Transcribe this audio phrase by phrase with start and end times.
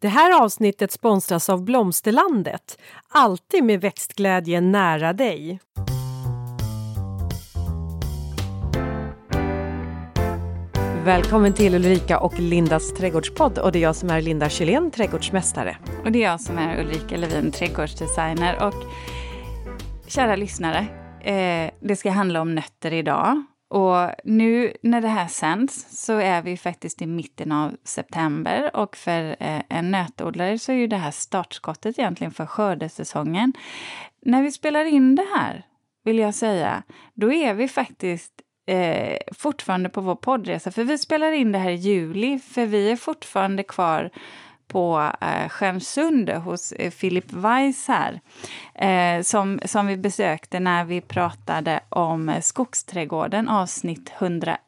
[0.00, 2.78] Det här avsnittet sponsras av Blomsterlandet.
[3.08, 5.60] Alltid med växtglädje nära dig.
[11.04, 15.76] Välkommen till Ulrika och Lindas trädgårdspodd och det är jag som är Linda Kylén, trädgårdsmästare.
[16.04, 18.64] Och det är jag som är Ulrika Levin, trädgårdsdesigner.
[18.66, 18.74] Och
[20.06, 20.86] kära lyssnare,
[21.20, 23.44] eh, det ska handla om nötter idag.
[23.68, 28.96] Och nu när det här sänds så är vi faktiskt i mitten av september och
[28.96, 33.52] för eh, en nötodlare så är ju det här startskottet egentligen för skördesäsongen.
[34.22, 35.66] När vi spelar in det här,
[36.04, 36.82] vill jag säga,
[37.14, 38.32] då är vi faktiskt
[38.66, 40.70] eh, fortfarande på vår poddresa.
[40.70, 44.10] För vi spelar in det här i juli, för vi är fortfarande kvar
[44.68, 48.20] på eh, Stjärnsund hos eh, Philip Weiss här.
[48.74, 54.58] Eh, som, som vi besökte när vi pratade om eh, Skogsträdgården, avsnitt 101.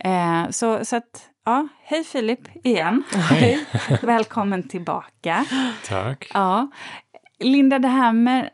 [0.00, 3.02] Eh, så, så att, ja, hej Filip igen.
[3.14, 3.64] Hej.
[4.02, 5.44] Välkommen tillbaka.
[5.88, 6.30] Tack.
[6.34, 6.70] Ja.
[7.38, 8.50] Linda, det här med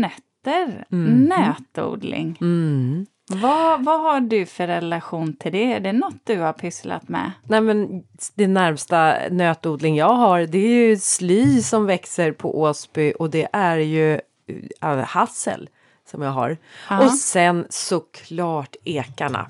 [0.00, 1.24] nötter, Mm.
[1.24, 2.38] nötodling.
[2.40, 3.06] Mm.
[3.26, 5.72] Vad, vad har du för relation till det?
[5.72, 7.32] Är det något du har pysslat med?
[7.44, 13.12] Nej, men det närmsta nötodling jag har det är ju sly som växer på Åsby
[13.18, 14.20] och det är ju
[14.82, 15.68] äh, hassel
[16.10, 16.56] som jag har.
[16.90, 17.04] Ja.
[17.04, 19.46] Och sen såklart ekarna.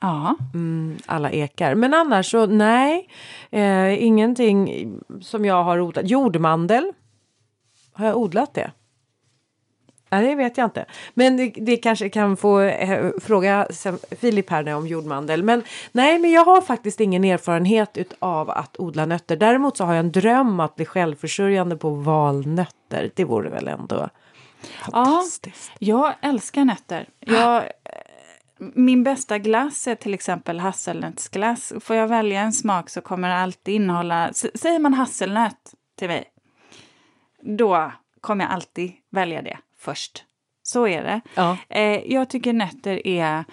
[0.00, 0.36] Ja.
[0.54, 1.74] Mm, alla ekar.
[1.74, 3.08] Men annars så nej,
[3.50, 6.10] eh, ingenting som jag har odlat.
[6.10, 6.92] Jordmandel.
[7.92, 8.70] Har jag odlat det?
[10.14, 10.84] Nej, det vet jag inte.
[11.14, 13.66] Men det, det kanske kan få eh, fråga
[14.20, 15.42] Filip här nu om jordmandel.
[15.42, 15.62] Men
[15.92, 19.36] nej, men jag har faktiskt ingen erfarenhet av att odla nötter.
[19.36, 23.10] Däremot så har jag en dröm att bli självförsörjande på valnötter.
[23.14, 24.08] Det vore väl ändå
[24.92, 25.72] fantastiskt.
[25.78, 27.08] Jag älskar nötter.
[27.20, 27.70] Jag, eh,
[28.58, 31.72] min bästa glass är till exempel hasselnötsglass.
[31.80, 34.32] Får jag välja en smak så kommer det alltid innehålla...
[34.32, 36.24] Säger man hasselnöt till mig,
[37.42, 40.24] då kommer jag alltid välja det först.
[40.62, 41.20] Så är det.
[41.34, 41.56] Ja.
[41.68, 43.44] Eh, jag tycker nötter är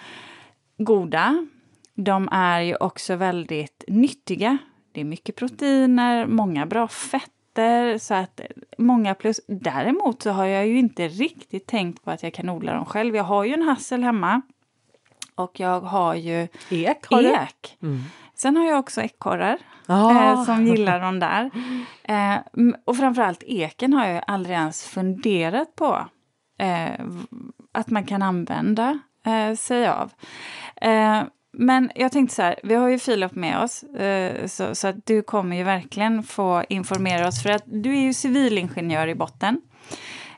[0.78, 1.46] goda.
[1.94, 4.58] De är ju också väldigt nyttiga.
[4.92, 7.98] Det är mycket proteiner, många bra fetter.
[7.98, 8.40] Så att
[8.78, 9.40] många plus.
[9.48, 13.16] Däremot så har jag ju inte riktigt tänkt på att jag kan odla dem själv.
[13.16, 14.42] Jag har ju en hassel hemma.
[15.34, 17.78] Och jag har ju Ek har ek.
[18.34, 20.32] Sen har jag också ekorrar Ah.
[20.32, 21.50] eh, som gillar de där.
[22.04, 22.36] Eh,
[22.84, 26.06] och framförallt eken har jag aldrig ens funderat på
[26.62, 27.06] eh,
[27.72, 30.12] att man kan använda eh, sig av.
[30.76, 34.88] Eh, men jag tänkte så här, vi har ju Filip med oss, eh, så, så
[34.88, 39.14] att du kommer ju verkligen få informera oss, för att du är ju civilingenjör i
[39.14, 39.60] botten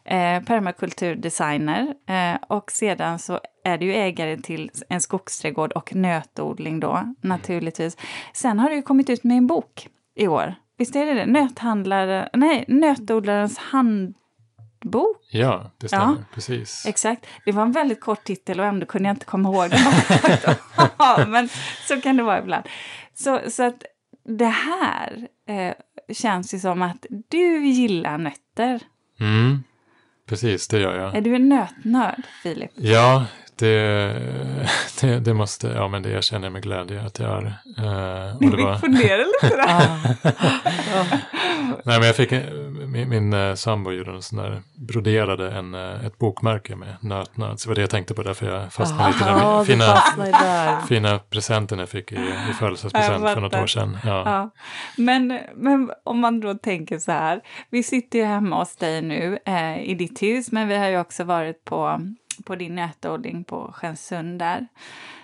[0.04, 6.80] eh, permakulturdesigner eh, och sedan så är du ju ägare till en skogsträdgård och nötodling
[6.80, 7.96] då naturligtvis.
[8.32, 10.54] Sen har du ju kommit ut med en bok i år.
[10.78, 11.26] Visst är det det?
[11.26, 13.58] Nöthandlare, nej, nötodlarens
[14.84, 15.16] handbok.
[15.30, 16.04] Ja, det stämmer.
[16.04, 16.24] Ja.
[16.34, 16.86] Precis.
[16.86, 17.26] Exakt.
[17.44, 21.30] Det var en väldigt kort titel och ändå kunde jag inte komma ihåg den.
[21.30, 21.48] Men
[21.88, 22.64] så kan det vara ibland.
[23.14, 23.84] Så, så att
[24.24, 25.74] det här eh,
[26.14, 28.80] känns ju som att du gillar nötter.
[29.20, 29.64] Mm.
[30.26, 31.16] Precis, det gör jag.
[31.16, 32.70] Är du en nötnörd, Filip?
[32.74, 33.26] Ja,
[33.58, 34.14] det,
[35.00, 37.46] det, det måste, ja men det erkänner jag med glädje att jag är.
[37.78, 40.16] Eh, och det var, fundera lite där.
[41.84, 42.30] nej men jag fick,
[42.86, 47.60] min, min eh, sambo gjorde en sån där, broderade en, eh, ett bokmärke med nötnöt.
[47.60, 49.58] Så det var det jag tänkte på därför jag fastnade lite Ja, där.
[49.58, 52.16] du Fina, fina presenten jag fick i,
[52.50, 53.98] i födelsedagspresent för något år sedan.
[54.04, 54.22] Ja.
[54.26, 54.50] Ja.
[54.96, 59.38] Men, men om man då tänker så här, vi sitter ju hemma hos dig nu
[59.46, 62.00] eh, i ditt hus, men vi har ju också varit på,
[62.44, 64.66] på din nötodling på Stjärnsund där.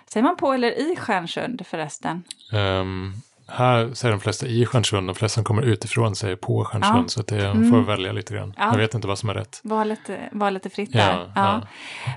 [0.09, 2.23] Säger man på eller i Stjärnsund förresten?
[2.53, 3.13] Ehm,
[3.49, 6.95] här säger de flesta i Stjärnsund, de flesta som kommer utifrån säger på Stjärnsund.
[6.95, 6.99] Ja.
[6.99, 7.09] Mm.
[7.09, 8.55] Så att det får välja lite grann.
[8.57, 8.65] Ja.
[8.73, 9.61] Jag vet inte vad som är rätt.
[9.65, 11.33] Var lite, var lite fritt Ja, där.
[11.35, 11.63] ja.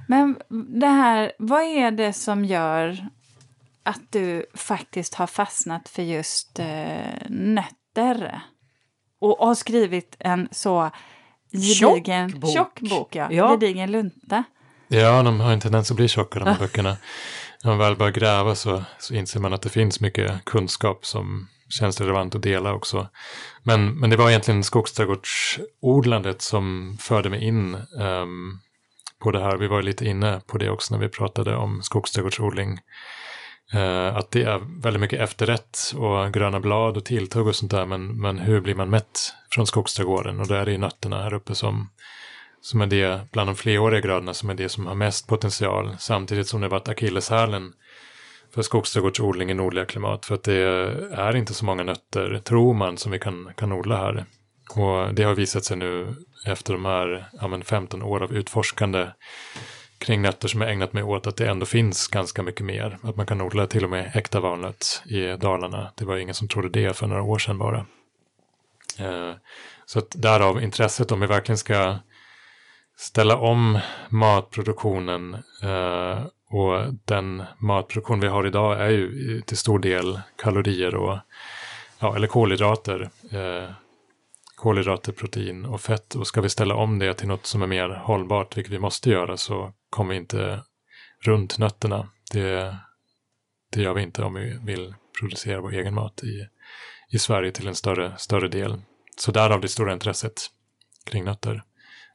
[0.07, 0.37] Men
[0.79, 3.07] det här, vad är det som gör
[3.83, 8.41] att du faktiskt har fastnat för just eh, nötter?
[9.19, 10.89] Och har skrivit en så
[11.51, 12.53] gedigen, Tjock bok.
[12.53, 13.27] tjock bok ja.
[13.31, 13.49] Ja.
[13.51, 14.43] gedigen lunta.
[14.87, 16.59] Ja, de har en tendens att bli tjocka de här Ah.
[16.59, 16.97] böckerna.
[17.63, 21.47] När man väl börjar gräva så, så inser man att det finns mycket kunskap som
[21.69, 23.07] känns relevant att dela också.
[23.63, 28.59] Men, men det var egentligen skogsträdgårdsodlandet som förde mig in ehm,
[29.23, 29.57] på det här.
[29.57, 32.79] Vi var lite inne på det också när vi pratade om skogsträdgårdsodling.
[33.73, 37.85] Eh, att det är väldigt mycket efterrätt och gröna blad och tilltugg och sånt där.
[37.85, 40.39] Men, men hur blir man mätt från skogsträdgården?
[40.39, 41.89] Och då är det ju nötterna här uppe som,
[42.63, 45.95] som är det, bland de fleråriga grödorna, som är det som har mest potential.
[45.99, 47.73] Samtidigt som det varit akilleshälen
[48.53, 50.25] för skogsträdgårdsodling i nordliga klimat.
[50.25, 50.57] För att det
[51.11, 54.25] är inte så många nötter, tror man, som vi kan, kan odla här.
[54.69, 56.15] Och det har visat sig nu
[56.45, 59.07] efter de här ja, men 15 år av utforskande
[59.97, 62.97] kring nötter som jag ägnat mig åt att det ändå finns ganska mycket mer.
[63.03, 65.91] Att man kan odla till och med äkta valnöt i Dalarna.
[65.95, 67.85] Det var ingen som trodde det för några år sedan bara.
[68.99, 69.33] Eh,
[69.85, 71.95] så att därav intresset om vi verkligen ska
[73.03, 73.79] ställa om
[74.09, 75.33] matproduktionen
[75.63, 81.17] eh, och den matproduktion vi har idag är ju till stor del kalorier och
[81.99, 83.09] ja, eller kolhydrater.
[83.31, 83.71] Eh,
[84.55, 86.15] kolhydrater, protein och fett.
[86.15, 89.09] Och ska vi ställa om det till något som är mer hållbart, vilket vi måste
[89.09, 90.61] göra, så kommer vi inte
[91.19, 92.09] runt nötterna.
[92.31, 92.77] Det,
[93.71, 96.47] det gör vi inte om vi vill producera vår egen mat i,
[97.09, 98.81] i Sverige till en större, större del.
[99.17, 100.41] Så därav det stora intresset
[101.05, 101.63] kring nötter.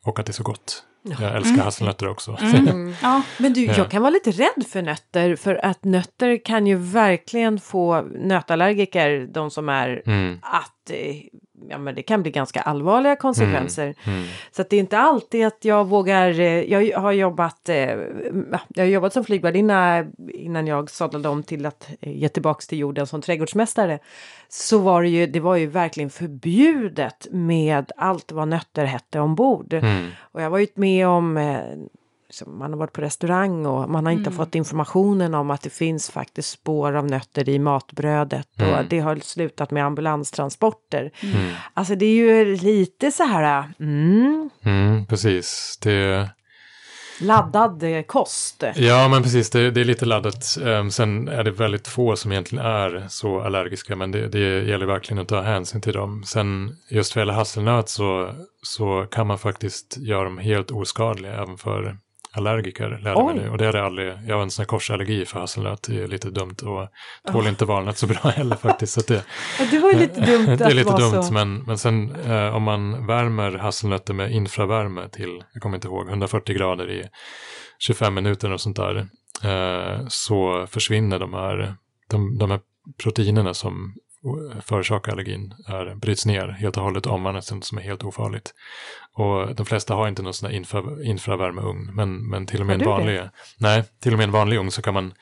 [0.04, 0.84] Och att det är så gott.
[1.02, 1.64] Jag älskar mm.
[1.64, 2.36] hasselnötter också.
[2.40, 2.94] Mm.
[3.02, 3.22] Ja.
[3.38, 5.36] Men du, jag kan vara lite rädd för nötter.
[5.36, 10.38] För att nötter kan ju verkligen få nötallergiker, de som är, mm.
[10.42, 11.17] att eh,
[11.69, 13.94] ja, men det kan bli ganska allvarliga konsekvenser.
[14.05, 14.29] Mm, mm.
[14.50, 17.76] Så att det är inte alltid att jag vågar, eh, jag har jobbat, eh,
[18.69, 23.06] jag har jobbat som flygvärdinna innan jag sadlade om till att ge tillbaks till jorden
[23.06, 23.99] som trädgårdsmästare.
[24.49, 29.73] Så var det ju, det var ju verkligen förbjudet med allt vad nötter hette ombord.
[29.73, 30.06] Mm.
[30.20, 31.58] Och jag var ju med om
[32.28, 34.36] liksom, man har varit på restaurang och man har inte mm.
[34.36, 38.75] fått informationen om att det finns faktiskt spår av nötter i matbrödet mm.
[38.75, 41.10] och det har slutat med ambulanstransporter.
[41.22, 41.54] Mm.
[41.75, 44.50] Alltså det är ju lite så här, mm.
[44.64, 46.28] mm precis, det
[47.20, 48.64] laddad eh, kost.
[48.74, 50.58] Ja, men precis, det, det är lite laddat.
[50.60, 54.86] Um, sen är det väldigt få som egentligen är så allergiska, men det, det gäller
[54.86, 56.24] verkligen att ta hänsyn till dem.
[56.24, 58.31] Sen just för hasselnöt så,
[58.62, 61.96] så kan man faktiskt göra dem helt oskadliga även för
[62.32, 63.50] allergiker lärde mig det.
[63.50, 66.06] Och det hade jag aldrig, jag har en sån här korsallergi för hasselnöt, det är
[66.06, 66.88] lite dumt och
[67.32, 67.48] tål oh.
[67.48, 68.92] inte valnöt så bra heller faktiskt.
[68.92, 69.25] Så det,
[69.70, 71.32] det var ju lite dumt Det är lite dumt, så.
[71.32, 76.08] men, men sen eh, om man värmer hasselnötter med infravärme till, jag kommer inte ihåg,
[76.08, 77.04] 140 grader i
[77.78, 79.08] 25 minuter och sånt där,
[79.44, 81.74] eh, så försvinner de här,
[82.10, 82.60] de, de här
[83.02, 83.94] proteinerna som
[84.61, 88.55] förorsakar allergin är, bryts ner helt och hållet omvandlas till något som är helt ofarligt.
[89.12, 92.81] Och de flesta har inte någon sån här infra, infravärmeugn, men, men till och med
[92.81, 93.20] en vanlig,
[93.59, 95.15] nej, till och med en vanlig ugn så kan man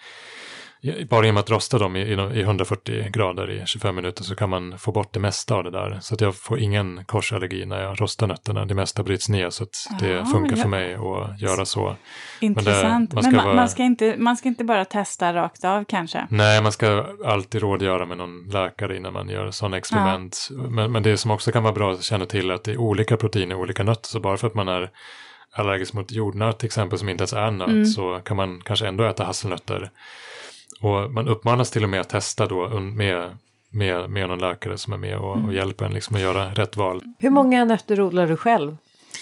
[1.08, 2.00] bara genom att rosta dem i,
[2.34, 5.70] i 140 grader i 25 minuter så kan man få bort det mesta av det
[5.70, 5.98] där.
[6.00, 8.64] Så att jag får ingen korsallergi när jag rostar nötterna.
[8.64, 10.62] Det mesta bryts ner så att det ah, funkar ja.
[10.62, 11.96] för mig att göra så.
[12.40, 12.82] Intressant.
[12.82, 13.56] Men, det, man, ska Men man, vara...
[13.56, 16.26] man, ska inte, man ska inte bara testa rakt av kanske?
[16.30, 20.48] Nej, man ska alltid rådgöra med någon läkare innan man gör sådana experiment.
[20.50, 20.56] Ja.
[20.56, 22.78] Men, men det som också kan vara bra att känna till är att det är
[22.78, 24.08] olika proteiner i olika nötter.
[24.08, 24.90] Så bara för att man är
[25.52, 27.86] allergisk mot jordnöt till exempel som inte ens är nöt mm.
[27.86, 29.90] så kan man kanske ändå äta hasselnötter.
[30.80, 33.36] Och man uppmanas till och med att testa då med,
[33.70, 35.54] med, med någon läkare som är med och, och mm.
[35.54, 37.02] hjälper en liksom att göra rätt val.
[37.18, 38.76] Hur många nötter odlar du själv?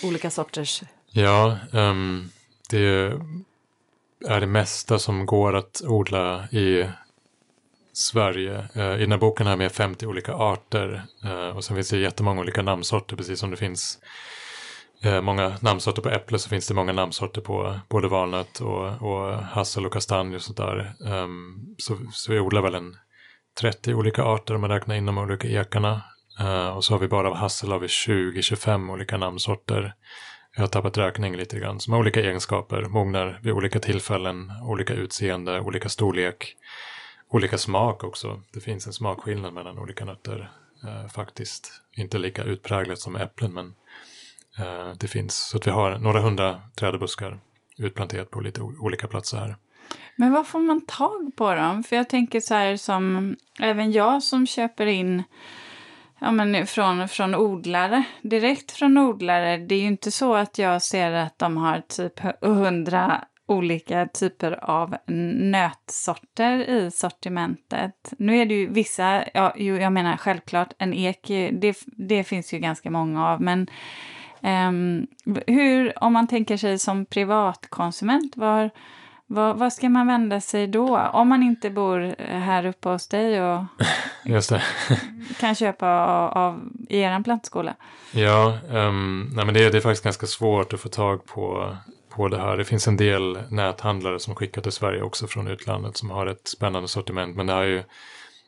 [0.04, 0.82] Olika sorters?
[1.10, 2.30] Ja, um,
[2.70, 3.12] det
[4.28, 6.88] är det mesta som går att odla i
[7.92, 8.68] Sverige.
[8.76, 11.90] Uh, I den här boken har jag med 50 olika arter uh, och sen finns
[11.90, 13.98] det jättemånga olika namnsorter precis som det finns
[15.06, 19.34] eh, många namnsorter på äpple så finns det många namnsorter på både valnöt och, och
[19.34, 20.94] hassel och kastanj och sådär.
[21.00, 22.96] Um, ehm, så, så vi odlar väl en
[23.60, 26.02] 30 olika arter om man räknar in de olika ekarna.
[26.40, 29.94] Uh, och så har vi bara av hassel har vi 20-25 olika namnsorter.
[30.56, 34.94] Jag har tappat räkning lite grann, som har olika egenskaper, mognar vid olika tillfällen, olika
[34.94, 36.56] utseende, olika storlek,
[37.28, 38.42] olika smak också.
[38.52, 40.50] Det finns en smakskillnad mellan olika nötter
[40.84, 41.72] uh, faktiskt.
[41.96, 43.74] Inte lika utpräglat som äpplen, men
[44.58, 45.34] Eh, det finns.
[45.34, 47.40] Så att vi har några hundra träd och buskar
[47.78, 49.56] utplanterat på lite olika platser här.
[50.16, 51.82] Men vad får man tag på dem?
[51.82, 55.22] För jag tänker så här som även jag som köper in
[56.20, 59.56] ja, men från, från odlare, direkt från odlare.
[59.56, 64.64] Det är ju inte så att jag ser att de har typ hundra olika typer
[64.64, 68.12] av nötsorter i sortimentet.
[68.18, 72.58] Nu är det ju vissa, ja, jag menar självklart en ek, det, det finns ju
[72.58, 73.66] ganska många av, men
[75.46, 78.70] hur, om man tänker sig som privatkonsument, var,
[79.26, 80.98] var, var, ska man vända sig då?
[80.98, 83.64] Om man inte bor här uppe hos dig och
[85.40, 87.74] kan köpa av, av, i er plantskola?
[88.12, 91.76] Ja, um, nej men det, det, är faktiskt ganska svårt att få tag på,
[92.08, 92.56] på det här.
[92.56, 96.48] Det finns en del näthandlare som skickar till Sverige också från utlandet som har ett
[96.48, 97.36] spännande sortiment.
[97.36, 97.82] Men det har ju,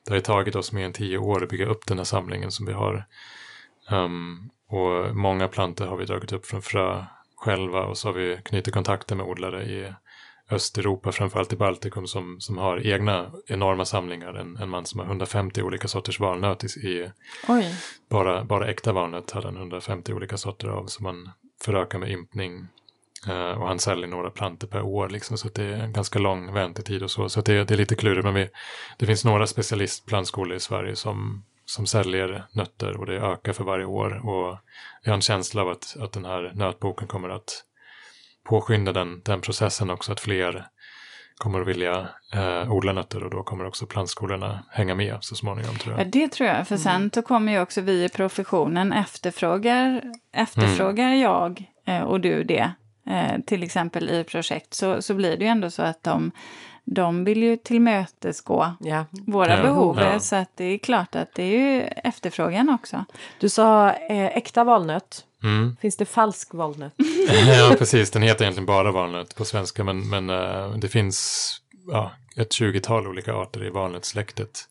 [0.04, 2.50] det har ju tagit oss mer än tio år att bygga upp den här samlingen
[2.50, 3.04] som vi har.
[3.90, 7.04] Um, och många plantor har vi dragit upp från frö
[7.36, 9.92] själva och så har vi knutit kontakter med odlare i
[10.50, 14.34] Östeuropa, framförallt i Baltikum, som, som har egna enorma samlingar.
[14.34, 17.10] En, en man som har 150 olika sorters valnöt i, i
[18.08, 21.30] bara, bara äkta valnöt hade han 150 olika sorter av som man
[21.62, 22.66] förökar med ympning.
[23.28, 26.52] Eh, och han säljer några planter per år, liksom, så det är en ganska lång
[26.52, 27.28] väntetid och så.
[27.28, 28.48] Så det, det är lite klurigt, men vi,
[28.96, 33.84] det finns några specialistplantskolor i Sverige som, som säljer nötter och det ökar för varje
[33.84, 34.26] år.
[34.28, 34.58] Och
[35.02, 37.62] jag har en känsla av att, att den här nötboken kommer att
[38.48, 40.66] påskynda den, den processen också, att fler
[41.36, 45.76] kommer att vilja eh, odla nötter och då kommer också plantskolorna hänga med så småningom
[45.76, 46.10] tror Ja, jag.
[46.10, 46.68] det tror jag.
[46.68, 51.20] För sen så kommer ju också vi i professionen efterfrågar, efterfrågar Mm.
[51.20, 52.72] jag eh, och du det,
[53.10, 56.30] eh, till exempel i projekt, så, så blir det ju ändå så att de,
[56.88, 59.04] de vill ju tillmötesgå Ja.
[59.26, 59.98] våra Ja, behov.
[60.00, 60.20] ja.
[60.20, 63.04] Så att det är klart att det är ju efterfrågan också.
[63.40, 65.24] Du sa eh, äkta valnöt.
[65.42, 65.76] Mm.
[65.80, 66.92] Finns det falsk valnöt?
[67.58, 68.10] ja, precis.
[68.10, 71.48] Den heter egentligen bara valnöt på svenska, men, men eh, det finns
[71.92, 74.64] ja, ett tjugotal olika arter i valnötssläktet.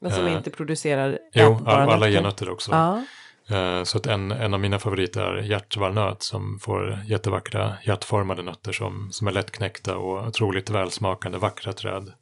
[0.00, 2.70] Men som Eh, inte producerar Jo, alla ger nötter också.
[2.72, 3.04] Ja.
[3.50, 8.72] Eh, Så att en, en av mina favoriter är hjärtvalnöt som får jättevackra hjärtformade nötter
[8.72, 12.12] som, som är lättknäckta och otroligt välsmakande, vackra träd.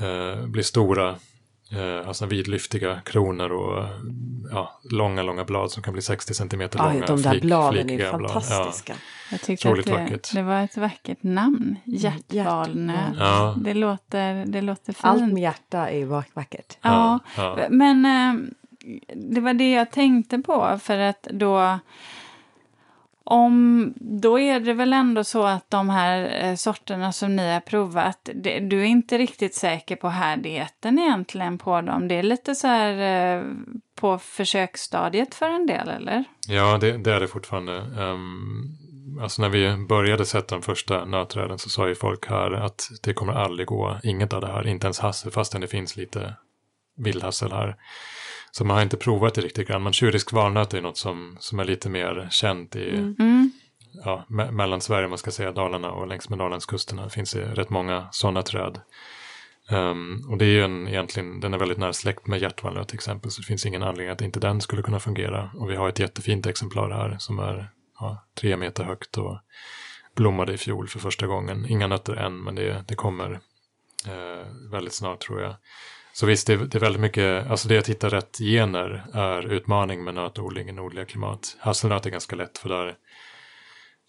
[0.00, 1.08] Eh, blir stora,
[1.72, 3.84] eh, har såna vidlyftiga kronor och
[4.50, 7.06] ja, långa, långa blad som kan bli 60 centimeter Ja, långa.
[7.06, 8.32] de där flik- bladen är blad.
[8.32, 8.94] fantastiska.
[9.30, 10.34] Jag tyckte Otroligt att det, vackert.
[10.34, 11.76] det var ett vackert namn.
[11.84, 12.32] Hjärtvalnöt.
[12.32, 13.16] hjärtvalnöt.
[13.18, 13.54] Ja.
[13.58, 15.04] Det, låter, det låter fint.
[15.04, 16.78] Allt med hjärta är vackert.
[16.82, 17.66] Ja, Ja, ja.
[17.70, 18.34] men eh,
[19.14, 21.78] det var det jag tänkte på för att då
[23.24, 27.60] om, då är det väl ändå så att de här eh, sorterna som ni har
[27.60, 32.08] provat, det, du är inte riktigt säker på härdigheten egentligen på dem.
[32.08, 33.44] Det är lite så här eh,
[33.94, 36.24] på försöksstadiet för en del, eller?
[36.48, 37.76] Ja, det, det är det fortfarande.
[37.78, 38.78] Um,
[39.22, 43.14] alltså när vi började sätta de första nötträden så sa ju folk här att det
[43.14, 46.34] kommer aldrig gå, inget av det här, inte ens hassel, fastän det finns lite
[46.96, 47.76] vildhassel här.
[48.52, 49.82] Så man har inte provat det riktigt grann.
[49.82, 53.52] Manchurisk valnöt är något som, som är lite mer känt i Mm.
[54.04, 57.04] ja, me mellan Sverige, man ska säga Dalarna och längs med Norrlandskusterna.
[57.04, 58.80] Det finns rätt många sådana träd.
[59.68, 62.94] Ehm, och det är ju en, egentligen, den är väldigt nära släkt med hjärtvalnöt till
[62.94, 65.50] exempel, så det finns ingen anledning att inte den skulle kunna fungera.
[65.54, 69.38] Och vi har ett jättefint exemplar här som är ja, tre meter högt och
[70.14, 71.66] blommade i fjol för första gången.
[71.66, 73.40] Inga nötter än, men det, det kommer
[74.06, 75.54] eh, väldigt snart tror jag.
[76.12, 80.04] Så visst, det, det är väldigt mycket, alltså det att hitta rätt gener är utmaning
[80.04, 81.56] med nötodling i nordliga klimat.
[81.58, 82.94] Hasselnöt är ganska lätt för där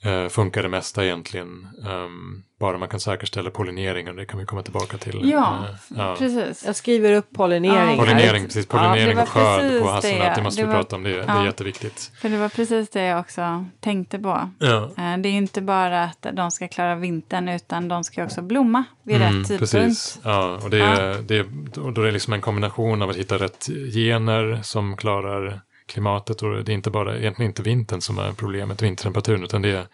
[0.03, 1.67] eh, funkar det mesta egentligen.
[1.88, 5.22] Ehm, bara man kan säkerställa pollineringen, det kan vi komma tillbaka till.
[5.31, 6.15] Ja, Eh, ja.
[6.19, 6.63] precis.
[6.65, 7.89] Jag skriver upp pollinering.
[7.98, 8.03] Ja.
[8.03, 10.41] Pollinering, precis, pollinering var och skörd på hasselnöt, det.
[10.43, 11.45] måste Det vi var- prata om, det, det är ja.
[11.45, 12.12] jätteviktigt.
[12.22, 14.50] För det var precis det jag också tänkte på.
[14.60, 14.83] Ja.
[14.98, 18.83] Eh, Det är inte bara att de ska klara vintern utan de ska också blomma
[19.03, 19.72] vid Mm, rätt tidpunkt.
[19.74, 20.19] Precis.
[20.24, 20.86] Ja, och det Ja.
[20.86, 21.45] är, det är,
[21.79, 26.42] och då är det liksom en kombination av att hitta rätt gener som klarar klimatet
[26.42, 29.88] och det är inte bara, egentligen inte vintern som är problemet, vintertemperaturen, utan det är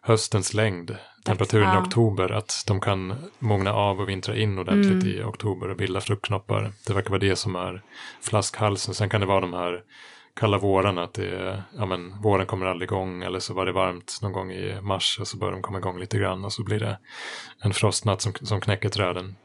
[0.00, 1.80] höstens längd, temperaturen i Ja.
[1.82, 5.08] oktober, att de kan mogna av och vintra in ordentligt Mm.
[5.08, 6.72] i oktober och bilda fruktknoppar.
[6.86, 7.82] Det verkar vara det som är
[8.22, 8.94] flaskhalsen.
[8.94, 9.82] Sen kan det vara de här
[10.34, 13.72] kalla vårarna, att det är, ja men våren kommer aldrig igång eller så var det
[13.72, 16.64] varmt någon gång i mars och så börjar de komma igång lite grann och så
[16.64, 16.98] blir det
[17.62, 19.36] en frostnatt som, som knäcker träden.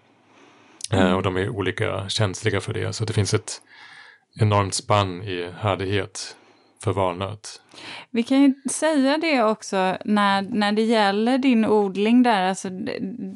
[0.91, 3.61] Eh, och de är olika känsliga för det, så det finns ett
[4.39, 6.35] enormt spann i härdighet
[6.83, 7.61] för valnöt.
[8.09, 12.49] Vi kan ju säga det också när, när det gäller din odling där.
[12.49, 12.69] Alltså,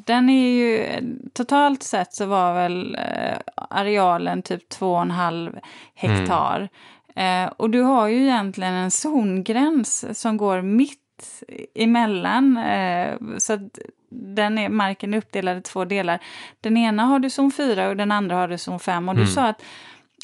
[0.06, 0.86] den är ju
[1.32, 5.58] totalt sett så var väl eh, arealen typ 2,5
[5.94, 6.68] hektar.
[7.16, 11.42] Eh, och du har ju egentligen en zongräns som går mitt
[11.74, 12.56] emellan.
[12.56, 13.78] Eh, så att
[14.10, 16.18] den är, marken är uppdelad i två delar.
[16.60, 19.08] Den ena har du zon 4 och den andra har du zon 5.
[19.08, 19.32] Och du Mm.
[19.32, 19.62] sa att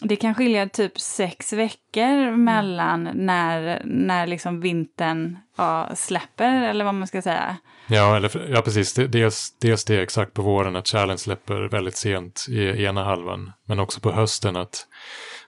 [0.05, 6.95] det kan skilja typ sex veckor mellan när, när liksom vintern ja, släpper, eller vad
[6.95, 7.57] man ska säga.
[7.87, 8.95] Ja, eller, ja precis.
[8.95, 13.53] Dels, dels det exakt på våren att kärlen släpper väldigt sent i ena halvan.
[13.69, 14.87] Men också på hösten att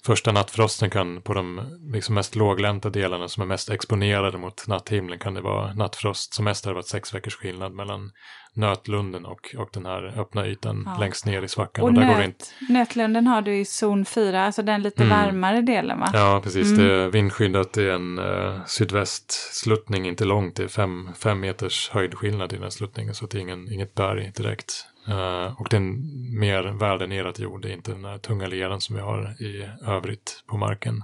[0.06, 1.60] första nattfrosten kan på de
[1.92, 6.34] liksom mest låglänta delarna som är mest exponerade mot natthimlen kan det vara nattfrost.
[6.34, 8.10] Som mest har det varit sex veckors skillnad mellan
[8.56, 10.96] nötlunden och, och den här öppna ytan Ja.
[11.00, 11.82] längst ner i svackan.
[11.82, 14.82] Och Och där går det inte, nöt, nötlunden har du i zon 4, alltså den
[14.82, 15.18] lite Mm.
[15.18, 16.10] varmare delen va?
[16.12, 16.72] Ja, precis.
[16.72, 16.84] Mm.
[16.84, 17.72] Det är vindskyddat.
[17.72, 20.56] Det är en uh, sydvästsluttning, inte långt.
[20.56, 23.14] Det är fem, fem meters höjdskillnad i den här sluttningen.
[23.14, 24.86] Så det är ingen, inget berg direkt.
[25.08, 26.00] Eh, och det är en
[26.38, 27.62] mer väldränerad jord.
[27.62, 31.02] Det är inte den här tunga leran som vi har i övrigt på marken.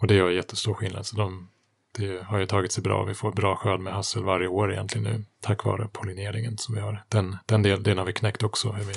[0.00, 1.06] Och det gör jättestor skillnad.
[1.06, 1.48] Så de,
[1.98, 3.04] det har ju tagit sig bra.
[3.04, 5.24] Vi får bra skörd med hassel varje år egentligen nu.
[5.40, 7.04] Tack vare pollineringen som vi har.
[7.08, 8.72] Den, den del, den har vi knäckt också.
[8.72, 8.94] Hur vi,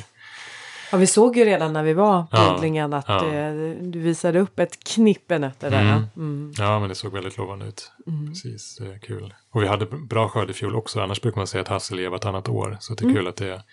[0.91, 3.27] Ja, vi såg ju redan när vi var på Ja, odlingen att ja.
[3.33, 5.81] eh, du visade upp ett knippe nötter där.
[5.81, 6.03] Mm.
[6.17, 6.53] Mm.
[6.57, 7.91] ja, men det såg väldigt lovande ut.
[8.27, 9.33] Precis, det är kul.
[9.51, 11.01] Och vi hade bra skörd i fjol också.
[11.01, 12.77] Annars brukar man säga att hassel är vartannat år.
[12.79, 13.63] Så det är kul att det,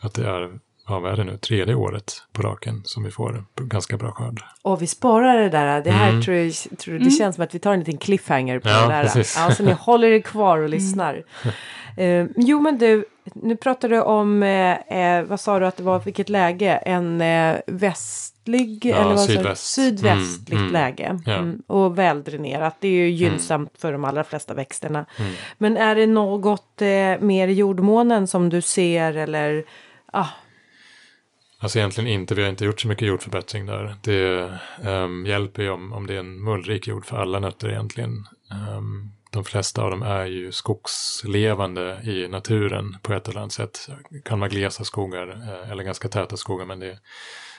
[0.00, 3.44] att det är, ja, vad är det nu, tredje året på raken som vi får
[3.60, 4.40] ganska bra skörd.
[4.62, 5.80] Och vi sparar det där.
[5.82, 6.22] Det här Mm.
[6.22, 8.94] tror jag, tror det känns som att vi tar en liten cliffhanger på Ja, det
[8.94, 9.02] där.
[9.02, 9.36] precis.
[9.38, 11.22] Ja, så ni håller er kvar och lyssnar.
[11.98, 15.82] Eh, jo men du, nu pratar du om, eh, eh, vad sa du att det
[15.82, 16.70] var, vilket läge?
[16.76, 19.34] En eh, västlig, Ja, eller vad sa du?
[19.36, 19.64] sydväst.
[19.74, 20.72] sydvästligt Mm, mm.
[20.72, 21.20] läge.
[21.26, 21.32] Ja.
[21.32, 22.76] Mm, och väldränerat.
[22.80, 25.06] Det är ju gynnsamt för de allra flesta växterna.
[25.18, 25.32] Mm.
[25.58, 26.88] Men är det något eh,
[27.20, 29.64] mer i jordmånen som du ser eller
[30.12, 30.26] ah,
[31.58, 33.96] Alltså egentligen inte, vi har inte gjort så mycket jordförbättring där.
[34.02, 38.26] Det ehm, hjälper ju om, om det är en mullrik jord för alla nötter egentligen.
[38.52, 43.88] Ehm, de flesta av dem är ju skogslevande i naturen på ett eller annat sätt.
[44.10, 46.98] Det kan vara glesa skogar eh, eller ganska täta skogar men det är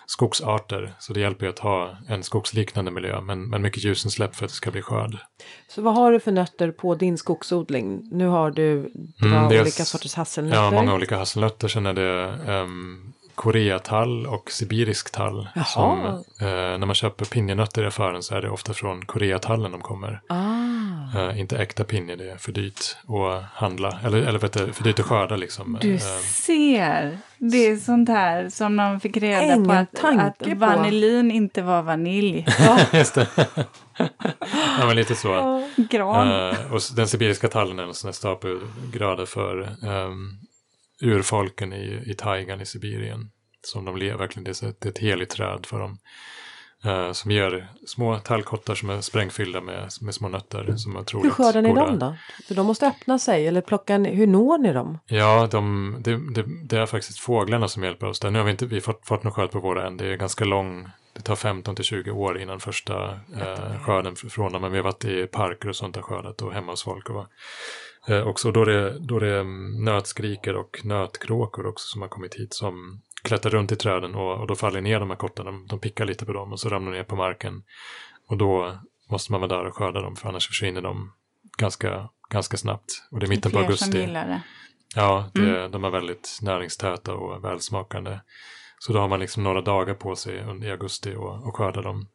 [0.05, 0.93] skogsarter.
[0.99, 4.51] Så det hjälper ju att ha en skogsliknande miljö men, men mycket ljusinsläpp för att
[4.51, 5.17] det ska bli skörd.
[5.67, 8.09] Så vad har du för nötter på din skogsodling?
[8.11, 10.63] Nu har du Mm, olika sorters hasselnötter.
[10.63, 11.67] Ja, många olika hasselnötter.
[11.67, 15.47] Sen är det um, koreatall och sibirisk tall.
[15.55, 15.65] Jaha.
[15.65, 16.05] Som,
[16.39, 20.21] eh, när man köper pinjenötter i affären så är det ofta från koreatallen de kommer.
[20.29, 21.19] Ah.
[21.19, 23.99] Eh, inte äkta pinje, det är för dyrt att handla.
[24.05, 25.77] Eller, eller vet du, för dyrt att skörda liksom.
[25.81, 30.37] Du Eh, ser, det är sånt här som de fick reda Ingen på att, att
[30.37, 30.55] på.
[30.55, 32.45] vanillin inte var vanilj.
[32.93, 33.27] just det.
[34.79, 35.63] ja, men lite så.
[35.75, 36.49] Gran.
[36.49, 40.37] Eh, och den sibiriska tallen är en sån här stapelgröda för um,
[41.01, 43.31] urfolken i, i taigan i Sibirien.
[43.61, 45.99] Som de lever, verkligen, det är, ett, ett heligt träd för dem.
[46.85, 51.25] Eh, som ger små tallkottar som är sprängfyllda med, med små nötter som är otroligt
[51.25, 51.85] Hur skördar ni goda.
[51.85, 52.15] dem då?
[52.47, 54.99] För de måste öppna sig eller plocka hur når ni dem?
[55.05, 58.31] Ja, de, det, det, det är faktiskt fåglarna som hjälper oss där.
[58.31, 59.97] Nu har vi inte vi fått, fått någon skörd på våra än.
[59.97, 64.51] Det är ganska lång, det tar 15 till 20 år innan första eh, skörden från
[64.51, 64.61] dem.
[64.61, 67.09] Men vi har varit i parker och sånt och skördat och hemma hos folk.
[67.09, 67.25] Och,
[68.07, 72.35] eh, också då det, då det är mm, nötskriker och nötkråkor också som har kommit
[72.35, 75.51] hit som klättrar runt i träden och, och då faller ner de här kottarna.
[75.51, 77.63] De, de pickar lite på dem och så ramlar de ner på marken.
[78.27, 78.79] Och då
[79.11, 81.13] måste man vara där och skörda dem för annars försvinner de
[81.57, 82.91] ganska, ganska snabbt.
[83.11, 83.99] Och det är mitten på Fler som augusti.
[83.99, 84.41] gillar det.
[84.95, 85.71] Ja, det, Mm.
[85.71, 88.19] de är väldigt näringstäta och välsmakande.
[88.79, 91.81] Så då har man liksom några dagar på sig under i augusti och, och skörda
[91.81, 92.07] dem.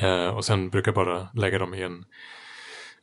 [0.00, 2.04] Eh, och sen brukar jag bara lägga dem i en,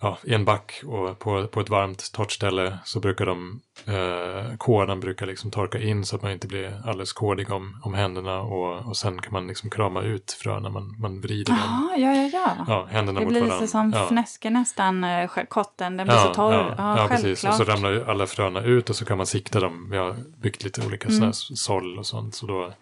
[0.02, 4.58] ja, i en back och på, på ett varmt torrt ställe så brukar de, eh,
[4.58, 8.42] kådan brukar liksom torka in så att man inte blir alldeles kådig om, om händerna
[8.42, 11.62] och, och sen kan man liksom krama ut fröna, man, man vrider dem.
[11.64, 12.66] Jaha, ja, ja, ja.
[12.68, 13.60] Ja, händerna Det mot blir varandra.
[13.62, 14.08] lite som ja.
[14.08, 16.54] fnäske nästan, eh, kotten, den blir så torr.
[16.54, 17.44] Ja, Ja, ja precis.
[17.44, 19.88] Och så ramlar alla fröna ut och så kan man sikta dem.
[19.92, 21.18] Vi har byggt lite olika Mm.
[21.18, 22.36] sådana såll och sånt.
[22.36, 22.74] Så då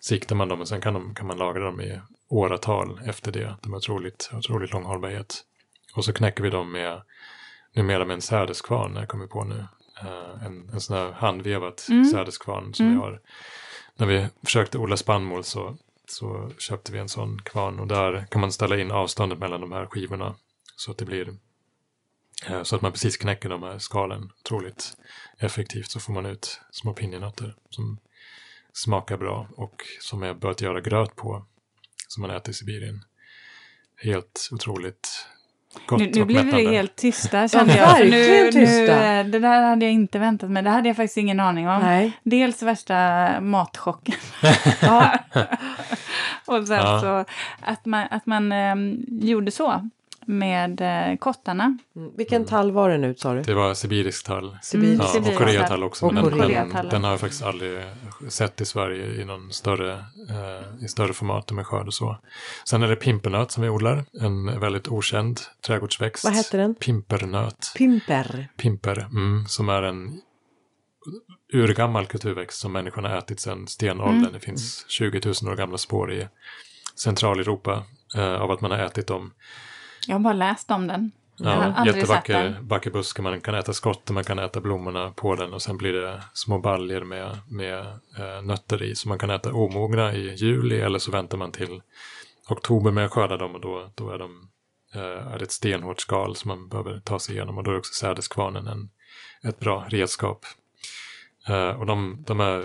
[0.00, 3.54] siktar man dem och sen kan, de, kan man lagra dem i åratal efter det.
[3.62, 5.42] De har otroligt, otroligt lång hållbarhet.
[5.96, 7.02] Och så knäcker vi dem med,
[7.72, 9.66] numera med en sädeskvarn, när jag kommer på nu.
[10.00, 12.04] Eh, en, en sån här handvevat Mm.
[12.04, 13.20] sädeskvarn som vi har.
[13.96, 15.76] När vi försökte odla spannmål så,
[16.08, 19.72] så köpte vi en sån kvarn och där kan man ställa in avståndet mellan de
[19.72, 20.34] här skivorna.
[20.76, 21.34] Så att det blir
[22.46, 24.96] Eh, Så att man precis knäcker de här skalen otroligt
[25.38, 27.98] effektivt så får man ut små pinjenötter som
[28.72, 31.46] smakar bra och som jag börjat göra gröt på
[32.08, 33.04] som man äter i Sibirien.
[33.96, 35.26] Helt otroligt
[35.90, 36.70] Nu, nu blev vi mättande.
[36.70, 38.00] helt tysta kände jag.
[38.00, 38.86] Nu, nu,
[39.30, 40.62] det där hade jag inte väntat mig.
[40.62, 41.82] Det hade jag faktiskt ingen aning om.
[41.82, 42.12] Nej.
[42.22, 44.14] Dels värsta matchocken.
[46.46, 47.00] Och sen Ja.
[47.00, 47.24] så
[47.70, 49.88] att man, att man ehm, gjorde så
[50.26, 51.78] med eh, kottarna.
[51.96, 52.10] Mm.
[52.16, 53.42] Vilken tall var det nu sa du?
[53.42, 54.56] Det var sibirisk tall.
[54.62, 55.02] Sibirisk.
[55.14, 56.06] Ja, och koreatall också.
[56.06, 57.84] Och men den, den, den har jag faktiskt aldrig
[58.28, 59.92] sett i Sverige i någon större,
[60.30, 62.18] eh, i större format med skörd och så.
[62.64, 64.04] Sen är det pimpernöt som vi odlar.
[64.20, 66.24] En väldigt okänd trädgårdsväxt.
[66.24, 66.74] Vad heter den?
[66.74, 67.72] Pimpernöt.
[67.76, 68.48] Pimper.
[68.56, 70.20] Pimper, mm, som är en
[71.52, 74.18] urgammal kulturväxt som människorna har ätit sedan stenåldern.
[74.18, 74.32] Mm.
[74.32, 76.28] Det finns 20 000 år gamla spår i
[76.96, 77.84] Centraleuropa
[78.16, 79.32] eh, av att man har ätit dem.
[80.06, 81.12] Jag har bara läst om den.
[81.38, 85.62] Ja, jättevacker vacker buske, man kan äta skotten, man kan äta blommorna på den och
[85.62, 87.78] sen blir det små baljor med, med
[88.18, 88.94] eh, nötter i.
[88.94, 91.82] Så man kan äta omogna i juli eller så väntar man till
[92.48, 94.48] oktober med att skörda dem och då, då är, de,
[94.94, 97.78] eh, är det ett stenhårt skal som man behöver ta sig igenom och då är
[97.78, 98.88] också sädeskvarnen en,
[99.42, 100.44] ett bra redskap.
[101.48, 102.64] Eh, och de, de är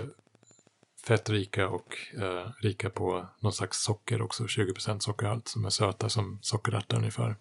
[1.06, 6.38] fettrika och eh, rika på någon slags socker också, 20% sockerhalt som är söta som
[6.42, 7.36] sockerärtor ungefär.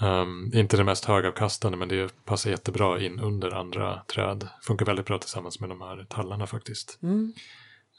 [0.00, 4.48] Um, inte det mest högavkastande men det passar jättebra in under andra träd.
[4.62, 6.98] Funkar väldigt bra tillsammans med de här tallarna faktiskt.
[7.02, 7.32] Mm.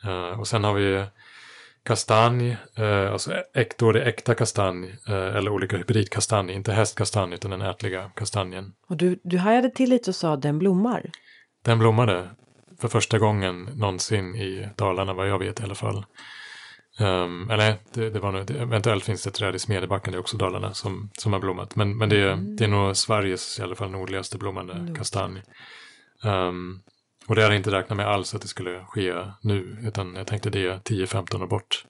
[0.05, 1.05] Uh, och sen har vi
[1.83, 7.33] kastanj, uh, alltså äk, då det är äkta kastanj uh, eller olika hybridkastanj, inte hästkastanj
[7.33, 8.73] utan den ätliga kastanjen.
[8.87, 11.11] Och du, du hajade till lite och sa den blommar.
[11.61, 12.29] Den blommade
[12.83, 16.05] för första gången någonsin i Dalarna vad jag vet i alla fall.
[16.99, 20.19] Um, eller det, det var nog, eventuellt finns det ett träd i Smedjebacken, det är
[20.19, 21.75] också Dalarna som, som har blommat.
[21.75, 22.55] Men, men det, Mm.
[22.55, 25.41] det är nog Sveriges i alla fall nordligaste blommande kastanj.
[26.23, 26.81] Um,
[27.27, 30.27] och det hade jag inte räknat med alls att det skulle ske nu, utan jag
[30.27, 31.85] tänkte det är 10-15 år bort.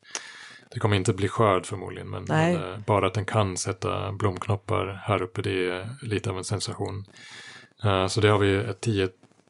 [0.73, 5.01] Det kommer inte bli skörd förmodligen, men, men eh, bara att den kan sätta blomknoppar
[5.05, 7.05] här uppe, det är lite av en sensation.
[7.83, 8.81] Eh, så det har vi ett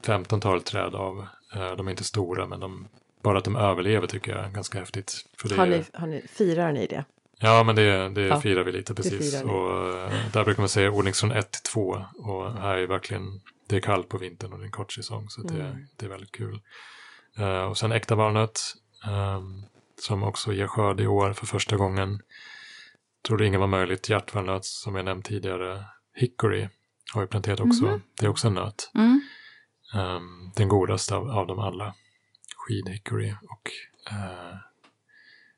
[0.06, 1.28] 10-15-tal träd av.
[1.56, 2.88] Eh, de är inte stora, men de,
[3.24, 5.14] bara att de överlever tycker jag är ganska häftigt.
[5.38, 7.06] För det Har ni, har ni, firar ni det?
[7.40, 9.44] Ja, men det, det Ja, firar vi lite precis.
[9.44, 12.06] Och eh, där brukar man säga odlingssäsong 1 till 2.
[12.16, 15.30] Och här är verkligen, det är kallt på vintern och det är en kort säsong.
[15.30, 15.88] Så det, Mm.
[15.98, 16.60] det är väldigt kul.
[17.38, 18.62] Eh, och sen äkta valnöt.
[19.08, 19.64] ehm,
[20.02, 22.20] som också ger skörd i år för första gången.
[23.28, 24.10] Trodde ingen var möjligt.
[24.10, 25.86] Hjärtvalnöt som jag nämnt tidigare.
[26.16, 26.70] Hickory
[27.14, 27.86] har vi planterat också.
[27.86, 28.02] Mhm.
[28.20, 28.92] Det är också en nöt.
[28.96, 29.22] Mm.
[29.94, 31.94] Ehm, den godaste av, av dem alla.
[32.56, 33.72] Skidhickory och
[34.12, 34.58] uh,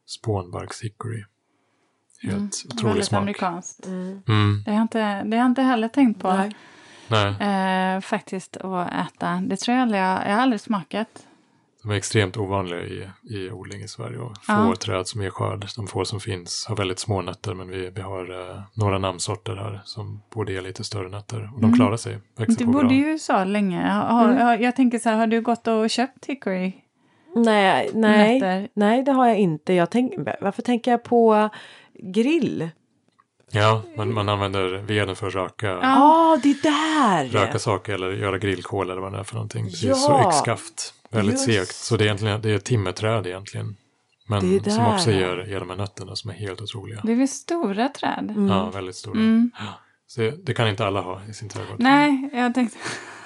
[0.05, 1.25] spånbarkshickory.
[2.21, 2.47] Helt Mm.
[2.47, 3.21] otrolig Väldigt smak.
[3.21, 3.85] amerikanskt.
[3.85, 4.21] Mm.
[4.27, 6.33] Mm, Det har, jag inte, det har jag inte heller tänkt på.
[6.33, 6.55] Nej.
[7.07, 9.41] nej, Eh, faktiskt att äta.
[9.45, 11.27] Det tror jag aldrig jag, jag har aldrig smakat.
[11.85, 14.17] De är extremt ovanliga i, i odling i Sverige.
[14.17, 14.75] Och få Ja.
[14.79, 15.65] träd som ger skörd.
[15.75, 19.55] De få som finns har väldigt små nötter men vi, vi har eh, några namnsorter
[19.55, 21.41] här som borde ge lite större nötter.
[21.55, 21.75] Och de Mm.
[21.75, 22.17] klarar sig.
[22.57, 23.87] Du bodde i USA länge.
[23.89, 24.37] Har, Mm.
[24.45, 26.73] har, jag tänker så här, har du gått och köpt hickory?
[27.35, 28.69] Nej, nej, Nötter?
[28.73, 29.73] nej, det har jag inte.
[29.73, 31.49] Jag tänk, varför tänker jag på
[31.99, 32.69] grill?
[33.51, 37.25] Ja, man, man använder veden för att röka, Ja, ah, det där!
[37.25, 39.65] röka saker eller göra grillkol eller vad det är för någonting.
[39.65, 39.95] Precis, Ja.
[39.95, 40.93] så yxskaft.
[41.15, 41.67] Väldigt Just.
[41.69, 41.75] segt.
[41.75, 43.75] Så det är egentligen det är ett timmerträd egentligen.
[44.27, 47.01] Men Det som också ger, ger de här nötterna som är helt otroliga.
[47.03, 48.29] Det är väl stora träd?
[48.29, 48.47] Mm.
[48.47, 49.19] Ja, väldigt stora.
[49.19, 49.51] Mm.
[49.59, 49.65] Ja.
[50.07, 51.75] Så det, det kan inte alla ha i sin trädgård.
[51.79, 52.77] Nej, jag tänkte...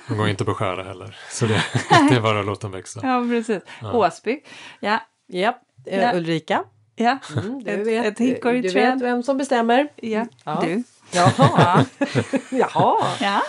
[0.08, 1.18] De går inte att beskära heller.
[1.30, 1.54] Så det,
[2.10, 3.00] det är bara att låta dem växa.
[3.04, 3.64] Ja, precis.
[3.94, 4.40] Åsby.
[4.80, 6.14] Ja, Japp, eh, Ja.
[6.16, 6.64] Ulrika.
[6.96, 7.18] ja.
[7.38, 9.88] Mm, du Ett- vet, ett hickory du vet vem som bestämmer.
[9.96, 10.26] ja.
[10.44, 10.60] Ja.
[10.66, 10.84] Du.
[11.12, 11.86] Jaha, Ja,
[12.52, 12.96] jaha.
[13.20, 13.42] ja.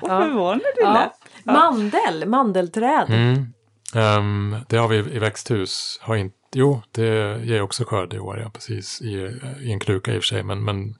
[0.00, 0.24] vad Ja.
[0.24, 1.12] förvånad du Ja.
[1.44, 3.06] Mandel, mandelträd.
[3.08, 3.46] Mm.
[3.94, 5.98] Um, det har vi i växthus.
[6.02, 9.02] Har inte, jo, det ger också skörd i år, ja, precis.
[9.02, 10.42] I, I en kruka i och för sig.
[10.42, 10.94] Men, men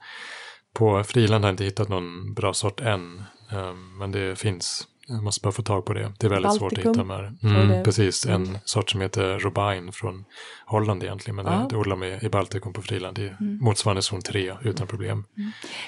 [0.73, 3.23] på friland har jag inte hittat någon bra sort än.
[3.51, 4.87] Um, men det finns.
[5.07, 6.11] Jag måste bara få tag på det.
[6.19, 7.83] Det är väldigt svårt att Baltikum, hitta du Mm, det?
[7.83, 8.57] precis, en Mm.
[8.65, 10.25] sort som heter Robine från
[10.65, 11.35] Holland egentligen.
[11.35, 11.51] Men Ja.
[11.51, 13.15] det, det odlar man i Baltikum på friland.
[13.15, 15.23] Det är motsvarande zon 3 utan problem.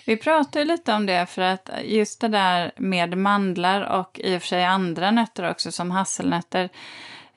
[0.05, 4.41] Vi pratade lite om det för att just det där med mandlar och i och
[4.41, 6.69] för sig andra nötter också som hasselnötter.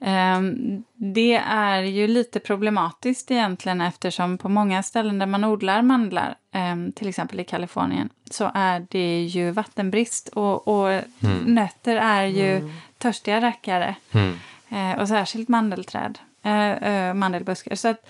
[0.01, 6.35] Ehm, det är ju lite problematiskt egentligen eftersom på många ställen där man odlar mandlar,
[6.53, 11.01] ehm, till exempel i Kalifornien, så är det ju vattenbrist och, och
[11.47, 13.95] nötter är ju törstiga rackare.
[14.13, 14.35] Mm.
[14.69, 17.75] Eh, och särskilt mandelträd, eh, eh, mandelbuskar.
[17.75, 18.07] Så att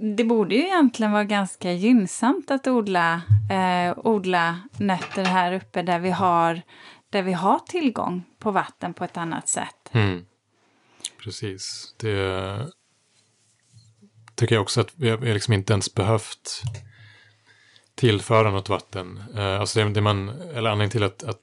[0.00, 5.98] det borde ju egentligen vara ganska gynnsamt att odla, eh, odla nötter här uppe där
[5.98, 6.62] vi, har,
[7.10, 9.90] där vi har tillgång på vatten på ett annat sätt.
[9.92, 10.24] Mm.
[11.22, 11.94] Precis.
[11.98, 12.68] Det
[14.34, 16.62] tycker jag också att vi har liksom inte ens behövt
[17.94, 19.22] tillföra något vatten.
[19.36, 21.38] Eh, alltså det, det man, eller anledningen till att, att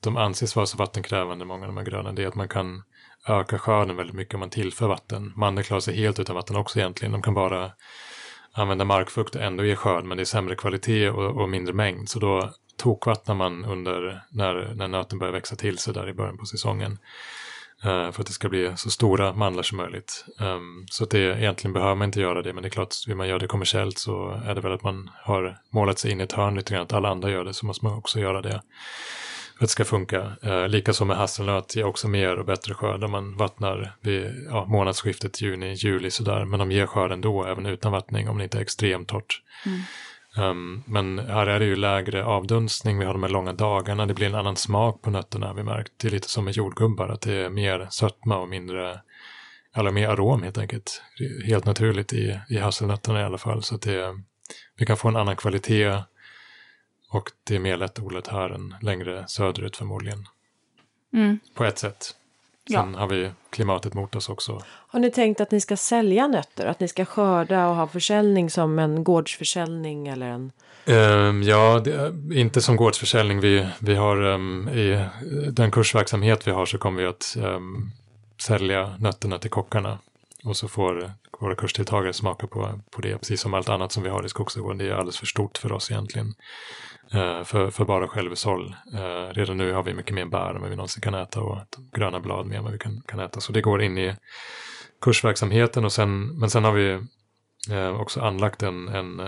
[0.00, 2.82] de anses vara så vattenkrävande, många av de här gröna, det är att man kan
[3.28, 5.32] öka skörden väldigt mycket om man tillför vatten.
[5.36, 7.12] Mandel klarar sig helt utan vatten också egentligen.
[7.12, 7.72] De kan bara
[8.52, 12.08] använda markfukt och ändå ge skörd, men det är sämre kvalitet och, och mindre mängd.
[12.08, 16.38] Så då tokvattnar man under när, när nöten börjar växa till sig där i början
[16.38, 16.98] på säsongen.
[17.84, 20.24] Eh, för att det ska bli så stora mandlar som möjligt.
[20.40, 23.16] Um, så att det egentligen behöver man inte göra det, men det är klart, vill
[23.16, 26.24] man göra det kommersiellt så är det väl att man har målat sig in i
[26.24, 28.62] ett hörn lite grann, att alla andra gör det, så måste man också göra det.
[29.58, 30.32] För att det ska funka.
[30.42, 34.46] Eh, uh, Likaså med hasselnöt, ger också mer och bättre skörd om man vattnar vid
[34.50, 38.44] ja, månadsskiftet juni, juli sådär, men de ger skörd ändå, även utan vattning, om det
[38.44, 39.42] inte är extremt torrt.
[39.66, 39.80] Mm.
[40.36, 44.14] Um, men här är det ju lägre avdunstning, vi har de här långa dagarna, det
[44.14, 45.92] blir en annan smak på nötterna har vi märkt.
[45.96, 49.00] Det är lite som med jordgubbar, att det är mer sötma och mindre,
[49.76, 51.02] eller mer arom helt enkelt.
[51.46, 54.22] Helt naturligt i, i hasselnötterna i alla fall, så att det,
[54.76, 56.02] vi kan få en annan kvalitet
[57.10, 60.26] och det är mer lättodlat här än längre söderut förmodligen.
[61.12, 61.38] Mm.
[61.54, 62.14] På ett sätt.
[62.70, 64.62] Sen har vi klimatet mot oss också.
[64.66, 66.66] Har ni tänkt att ni ska sälja nötter?
[66.66, 70.52] Att ni ska skörda och ha försäljning som en gårdsförsäljning eller en...
[70.86, 71.84] Um, ja,
[72.32, 73.40] inte som gårdsförsäljning.
[73.40, 75.08] Vi, vi har um, i
[75.50, 77.90] den kursverksamhet vi har så kommer vi att um,
[78.42, 79.98] sälja nötterna till kockarna.
[80.44, 84.08] Och så får våra kursdeltagare smaka på, på det, precis som allt annat som vi
[84.08, 84.78] har i skogsträdgården.
[84.78, 86.34] Det är alldeles för stort för oss egentligen.
[87.14, 88.76] Eh, för, för bara självhushåll.
[88.94, 91.58] Eh, redan nu har vi mycket mer bär än vad vi någonsin kan äta och
[91.92, 93.40] gröna blad mer än vad vi kan, kan äta.
[93.40, 94.16] Så det går in i
[95.00, 96.90] kursverksamheten och sen, men sen har vi
[97.70, 99.20] eh, också anlagt en, en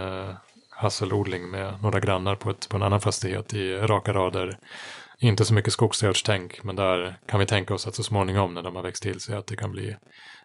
[0.70, 4.59] hasselodling med några grannar på, ett, på en annan fastighet i raka rader.
[5.18, 8.77] Inte så mycket skogsträdgårdstänk, men där kan vi tänka oss att så småningom när de
[8.77, 9.97] har växt till sig att det kan bli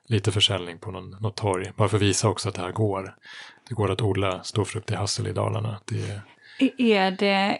[0.05, 1.71] lite försäljning på någon, något torg.
[1.75, 3.15] Bara för att visa också att det här går.
[3.69, 5.79] Det går att odla storfruktig hassel i Dalarna.
[5.85, 6.21] Det...
[6.77, 7.59] Är det,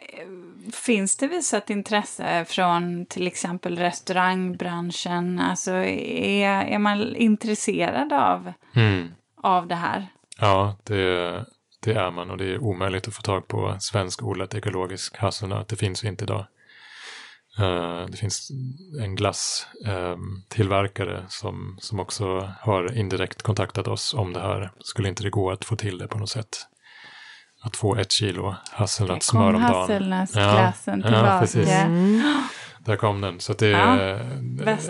[0.74, 5.40] finns det visat intresse från till exempel restaurangbranschen?
[5.40, 9.12] Alltså är, är man intresserad av, mm.
[9.44, 10.08] av det här?
[10.40, 11.46] Ja, det,
[11.80, 15.68] det är man och det är omöjligt att få tag på svensk odlat ekologisk hasselnöt.
[15.68, 16.46] Det finns ju inte idag.
[17.60, 18.52] Uh, det finns
[19.02, 24.72] en glasstillverkare ehm, uh, som, som också har indirekt kontaktat oss om det här.
[24.80, 26.58] Skulle inte det gå att få till det på något sätt?
[27.62, 29.64] Att få ett kilo hasselnötssmör om dagen.
[29.64, 31.34] hasselnötsglassen ja, tillbaka.
[31.34, 31.70] Ja, precis.
[31.70, 32.22] Mm.
[32.86, 33.40] Där kom den.
[33.40, 33.98] Så det, ja,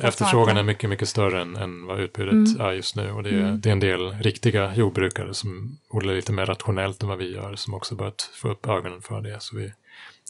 [0.01, 2.62] efterfrågan är mycket, mycket större än, än vad utbudet mm.
[2.62, 3.12] är just nu.
[3.12, 3.62] Och det är, mm.
[3.62, 7.55] det är en del riktiga jordbrukare som odlar lite mer rationellt än vad vi gör
[7.55, 9.41] som också börjat få upp ögonen för det.
[9.41, 9.73] Så vi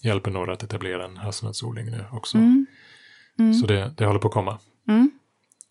[0.04, 2.38] hjälper några att etablera en hasselnötsodling nu också.
[2.38, 2.66] Mm.
[3.40, 3.54] Mm.
[3.54, 4.60] Så det, det håller på att komma.
[4.88, 5.12] Mm.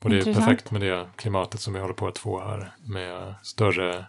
[0.03, 0.47] Och det är Intressant.
[0.47, 2.73] perfekt med det klimatet som vi håller på att få här.
[2.85, 4.07] Med större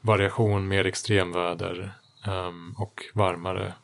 [0.00, 1.92] variation, mer extremväder
[2.26, 3.74] um, och varmare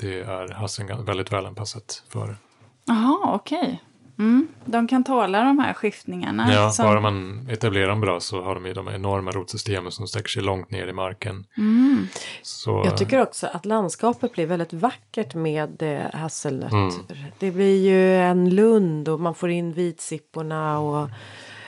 [0.00, 2.36] det är Hasseln väldigt välanpassat för.
[2.84, 3.58] Jaha, okej.
[3.58, 3.76] Okay.
[4.18, 6.52] Mm, de kan tåla de här skiftningarna.
[6.52, 6.86] Ja, som...
[6.86, 10.42] bara man etablerar dem bra så har de ju de enorma rotsystemen som sträcker sig
[10.42, 11.46] långt ner i marken.
[11.56, 12.08] Mm.
[12.42, 12.82] Så...
[12.84, 17.14] Jag tycker också att landskapet blir väldigt vackert med eh, hasselnötter.
[17.14, 17.32] Mm.
[17.38, 21.08] Det blir ju en lund och man får in vitsipporna och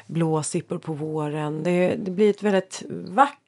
[0.07, 1.63] blåsippor på våren.
[1.63, 3.39] Det, det blir ett väldigt vackert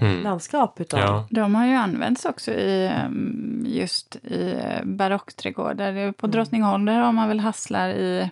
[0.00, 0.22] mm.
[0.22, 1.26] landskap utav ja.
[1.30, 6.12] De har ju använts också i mm, just i barockträdgårdar.
[6.12, 6.32] På mm.
[6.32, 8.30] Drottningholm där har man väl hasslar i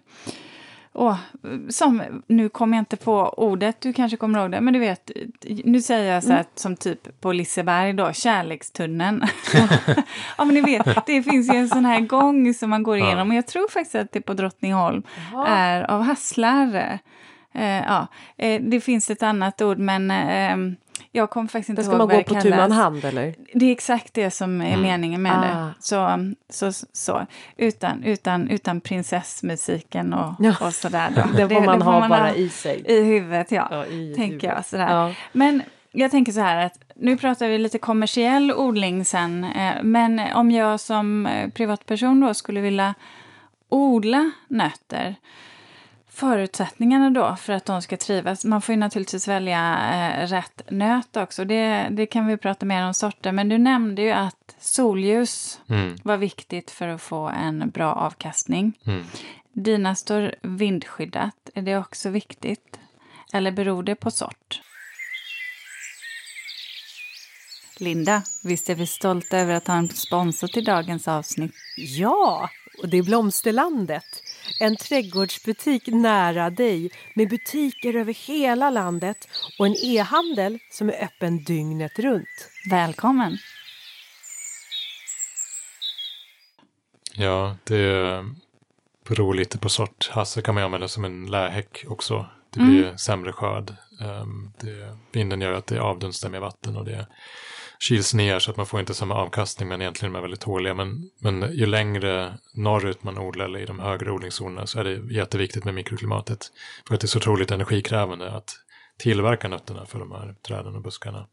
[0.99, 1.17] Oh,
[1.69, 5.11] som, nu kommer jag inte på ordet, du kanske kommer ihåg det, men du vet,
[5.65, 6.47] nu säger jag så här mm.
[6.55, 9.25] som typ på Liseberg då, kärlekstunneln.
[10.39, 13.29] ja men ni vet, det finns ju en sån här gång som man går igenom,
[13.29, 13.35] ja.
[13.35, 15.47] och jag tror faktiskt att det på Drottningholm Jaha.
[15.47, 16.99] är av hasslar.
[17.53, 18.07] Eh, ja,
[18.37, 20.77] eh, det finns ett annat ord men eh,
[21.13, 22.43] jag kommer faktiskt inte ihåg vad det kallas.
[22.43, 23.35] Ska man gå på tu man hand eller?
[23.55, 24.83] Det är exakt det som är mm.
[24.83, 25.41] meningen med ah.
[25.41, 25.75] det.
[25.81, 27.27] Så, så, så.
[27.57, 30.55] Utan, utan, utan prinsessmusiken och, ja.
[30.61, 31.11] och sådär.
[31.17, 31.23] Då.
[31.37, 32.83] det får man det, ha man bara ha i sig.
[32.87, 33.69] I huvudet, ja.
[33.71, 34.43] ja i tänker huvudet.
[34.43, 34.67] jag.
[34.67, 34.91] Sådär.
[34.91, 35.13] Ja.
[35.33, 39.45] Men jag tänker så här att nu pratar vi lite kommersiell odling sen.
[39.45, 42.95] Eh, men om jag som eh, privatperson då skulle vilja
[43.69, 45.17] odla nötter
[46.17, 48.45] förutsättningarna då för att de ska trivas?
[48.45, 51.45] Man får ju naturligtvis välja eh, rätt nöt också.
[51.45, 53.33] Det, det kan vi prata mer om sorter.
[53.33, 55.97] Men du nämnde ju att solljus mm.
[56.03, 58.79] var viktigt för att få en bra avkastning.
[58.87, 59.05] Mm.
[59.53, 61.51] Dina står vindskyddat.
[61.55, 62.81] Är det också viktigt?
[63.33, 64.61] Eller beror det på sort?
[67.79, 71.55] Linda, visst är vi stolta över att ha en sponsor till dagens avsnitt?
[71.77, 72.51] Ja,
[72.83, 74.23] och det är Blomsterlandet.
[74.61, 79.29] En trädgårdsbutik nära dig med butiker över hela landet
[79.59, 82.51] och en e-handel som är öppen dygnet runt.
[82.71, 83.39] Välkommen!
[87.19, 88.25] Ja, det
[89.09, 90.11] beror lite på sort.
[90.13, 92.27] Hasse kan man använda som en lähäck också.
[92.51, 92.99] Det blir mm.
[92.99, 93.75] sämre skörd.
[94.01, 97.07] Um, det, vinden gör att det avdunstar med vatten och det
[97.79, 100.75] kyls ner så att man får inte samma avkastning men egentligen är de väldigt tåliga.
[100.75, 105.15] Men, men ju längre norrut man odlar eller i de högre odlingszonerna så är det
[105.15, 106.53] jätteviktigt med mikroklimatet.
[106.87, 108.57] För att det är så otroligt energikrävande att
[108.99, 111.27] tillverka nötterna för de här träden och buskarna.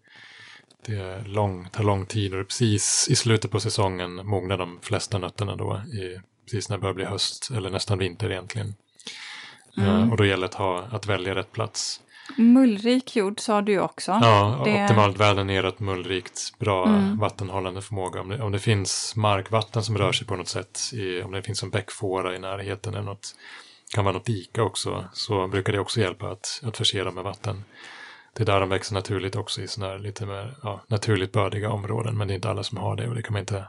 [0.86, 5.18] Det är lång, tar lång tid och precis i slutet på säsongen mognar de flesta
[5.18, 8.76] nötterna då, i, precis när det börjar bli höst eller nästan vinter egentligen.
[9.78, 9.90] Mm.
[9.90, 12.02] Uh, och då gäller det att, ha, att välja rätt plats.
[12.38, 14.12] Mullrik jord sa du också.
[14.22, 14.84] Ja, det...
[14.84, 17.18] optimalt vädernerat, mullrikt, bra mm.
[17.18, 18.22] vattenhållande förmåga.
[18.22, 21.42] Om det, om det, finns markvatten som rör sig på något sätt, i, om det
[21.42, 23.36] finns en bäckfåra i närheten eller något,
[23.96, 27.24] kan vara något dika också, så brukar det också hjälpa att, att förse dem med
[27.24, 27.64] vatten.
[28.34, 31.72] Det är där de växer naturligt också i sådana här lite mer ja, naturligt bördiga
[31.72, 33.66] områden, men det är inte alla som har det och det kan man inte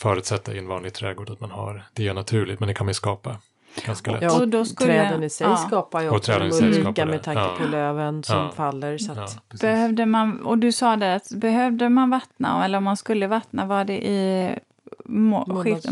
[0.00, 1.84] förutsätta i en vanlig trädgård att man har.
[1.94, 3.36] Det är naturligt, men det kan man ju skapa.
[3.86, 4.22] Lätt.
[4.22, 5.56] Ja, Och då och skulle- träden i sig ja.
[5.56, 7.06] skapar ju Och också det.
[7.06, 7.54] med tanke Ja.
[7.58, 8.50] på löven som Ja.
[8.56, 8.98] faller.
[8.98, 9.18] Så att,
[9.50, 9.56] Ja.
[9.60, 13.66] Behövde man, och du sa det, att behövde man vattna, eller om man skulle vattna,
[13.66, 14.50] var det i
[15.08, 15.86] må, skift,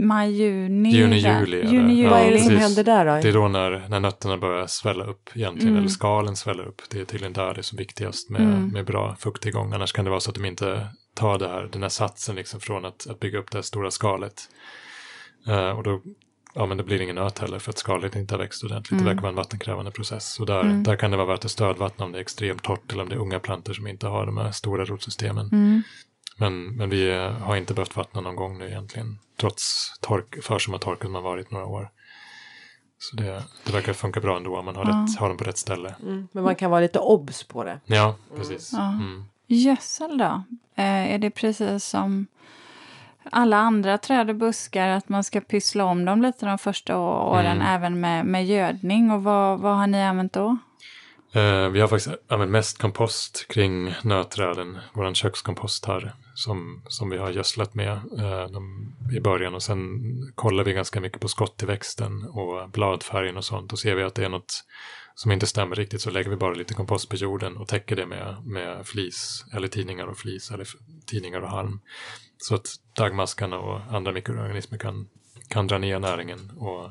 [0.00, 0.90] maj, juni?
[0.90, 1.66] Juni, juli.
[1.66, 2.40] Juni, Ja, Vad är det juli.
[2.44, 3.12] som händer där då?
[3.22, 5.78] Det är då när, när nötterna börjar svälla upp egentligen, Mm.
[5.78, 6.82] eller skalen sväller upp.
[6.90, 8.68] Det är tydligen där det är som viktigast med, Mm.
[8.68, 9.72] med bra fukttillgång.
[9.72, 12.60] Annars kan det vara så att de inte tar det här, den här satsen liksom
[12.60, 14.34] från att, att bygga upp det här stora skalet.
[15.48, 16.00] Eh, och då,
[16.54, 18.92] ja, men det blir ingen nöt heller för att skalet inte har växt ordentligt.
[18.92, 19.04] Mm.
[19.04, 20.40] Det verkar vara en vattenkrävande process.
[20.40, 20.82] Och där, Mm.
[20.82, 23.14] där kan det vara värt att stödvattna om det är extremt torrt eller om det
[23.14, 25.48] är unga plantor som inte har de här stora rotsystemen.
[25.52, 25.82] Mm.
[26.36, 29.18] Men, men vi eh, har inte behövt vattna någon gång nu egentligen.
[29.40, 31.90] Trots tork, försommartorken som har varit några år.
[32.98, 35.06] Så det, det verkar funka bra ändå om man har, Ja.
[35.08, 35.94] rätt, har dem på rätt ställe.
[36.02, 37.80] Mm, men man kan vara lite obs på det.
[37.86, 38.70] Ja, precis.
[38.72, 38.88] Ja.
[38.92, 39.24] Mm.
[39.46, 40.42] Gödsel då?
[40.76, 42.26] Eh, är det precis som
[43.30, 47.56] alla andra träd och buskar, att man ska pyssla om dem lite de första åren,
[47.56, 47.66] Mm.
[47.66, 49.10] även med, med gödning?
[49.10, 50.58] Och vad, vad har ni använt då?
[51.32, 57.18] Eh, vi har faktiskt använt mest kompost kring nötträden, vår kökskompost här, som, som vi
[57.18, 59.54] har gödslat med eh, de, i början.
[59.54, 60.00] Och sen
[60.34, 63.72] kollar vi ganska mycket på skottillväxten och bladfärgen och sånt.
[63.72, 64.64] Och ser vi att det är något
[65.14, 68.06] som inte stämmer riktigt så lägger vi bara lite kompost på jorden och täcker det
[68.06, 70.66] med, med flis, eller tidningar och flis, eller
[71.06, 71.80] tidningar och halm.
[72.38, 72.68] Så att
[73.00, 75.08] dagmaskarna och andra mikroorganismer kan,
[75.48, 76.50] kan dra ner näringen.
[76.56, 76.90] Och,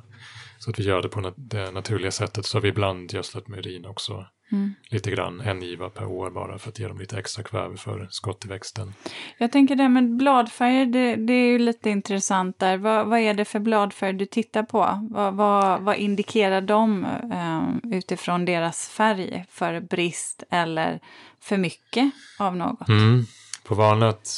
[0.60, 2.46] så att vi gör det på det naturliga sättet.
[2.46, 4.74] Så har vi ibland gödslat med urin också Mm.
[4.90, 8.08] lite grann, en giva per år bara för att ge dem lite extra kväve för
[8.12, 8.94] skottillväxten.
[9.38, 12.78] Jag tänker det med bladfärger, det, det är ju lite intressant där.
[12.78, 15.08] Vad, vad är det för bladfärg du tittar på?
[15.12, 21.00] Vad, vad, vad indikerar de eh, utifrån deras färg för brist eller
[21.42, 22.90] för mycket av något?
[22.90, 23.26] Mm.
[23.70, 24.30] På valnöt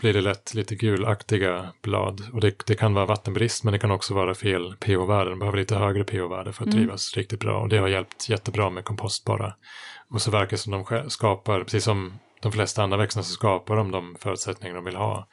[0.00, 3.90] blir det lätt lite gulaktiga blad och det, det kan vara vattenbrist men det kan
[3.90, 5.30] också vara fel pH-värde.
[5.30, 6.78] De behöver lite högre pH-värde för att Mm.
[6.78, 9.54] trivas riktigt bra och det har hjälpt jättebra med kompost bara.
[10.08, 13.76] Och så verkar det som de skapar, precis som de flesta andra växterna så skapar
[13.76, 15.28] de de förutsättningar de vill ha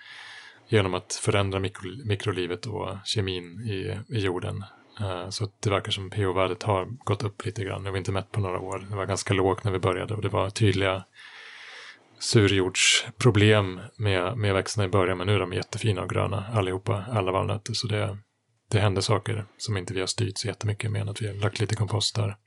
[0.69, 4.63] genom att förändra mikro, mikrolivet och kemin i, i jorden.
[4.99, 7.83] Eh, Så det verkar som pH-värdet har gått upp lite grann.
[7.83, 8.85] Det har vi inte mätt på några år.
[8.89, 11.03] Det var ganska lågt när vi började och det var tydliga
[12.19, 15.17] surjordsproblem med, med växterna i början.
[15.17, 17.73] Men nu är de jättefina och gröna allihopa, alla valnötter.
[17.73, 18.17] Så det,
[18.69, 21.59] det händer saker som inte vi har styrt så jättemycket med att vi har lagt
[21.59, 22.37] lite kompost där.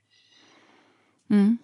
[1.29, 1.57] Mm.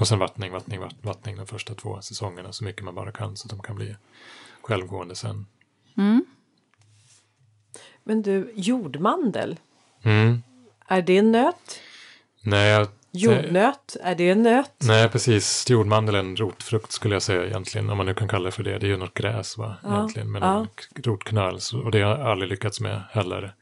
[0.00, 3.36] Och sen vattning, vattning, vatt- vattning de första två säsongerna så mycket man bara kan
[3.36, 3.96] så att de kan bli
[4.62, 5.46] självgående sen.
[5.96, 6.24] Mm.
[8.04, 9.56] Men du, jordmandel,
[10.02, 10.42] Mm.
[10.86, 11.80] är det en nöt?
[12.42, 14.72] Nej, jag, Jordnöt, är det en nöt?
[14.78, 15.70] nej, precis.
[15.70, 18.62] Jordmandel är en rotfrukt skulle jag säga egentligen, om man nu kan kalla det för
[18.62, 18.78] det.
[18.78, 20.66] Det är ju något gräs va, Ja, egentligen, men ja.
[20.94, 21.58] en rotknöl.
[21.84, 23.54] Och det har jag aldrig lyckats med heller.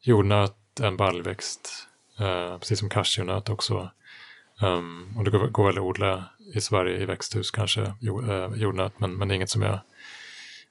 [0.00, 1.86] Jordnöt en baljväxt,
[2.18, 3.90] eh, precis som cashewnöt också.
[4.62, 8.50] Um, och det går, går väl att odla i Sverige i växthus kanske, jo, eh,
[8.56, 9.80] jordnöt, men, men det är inget som jag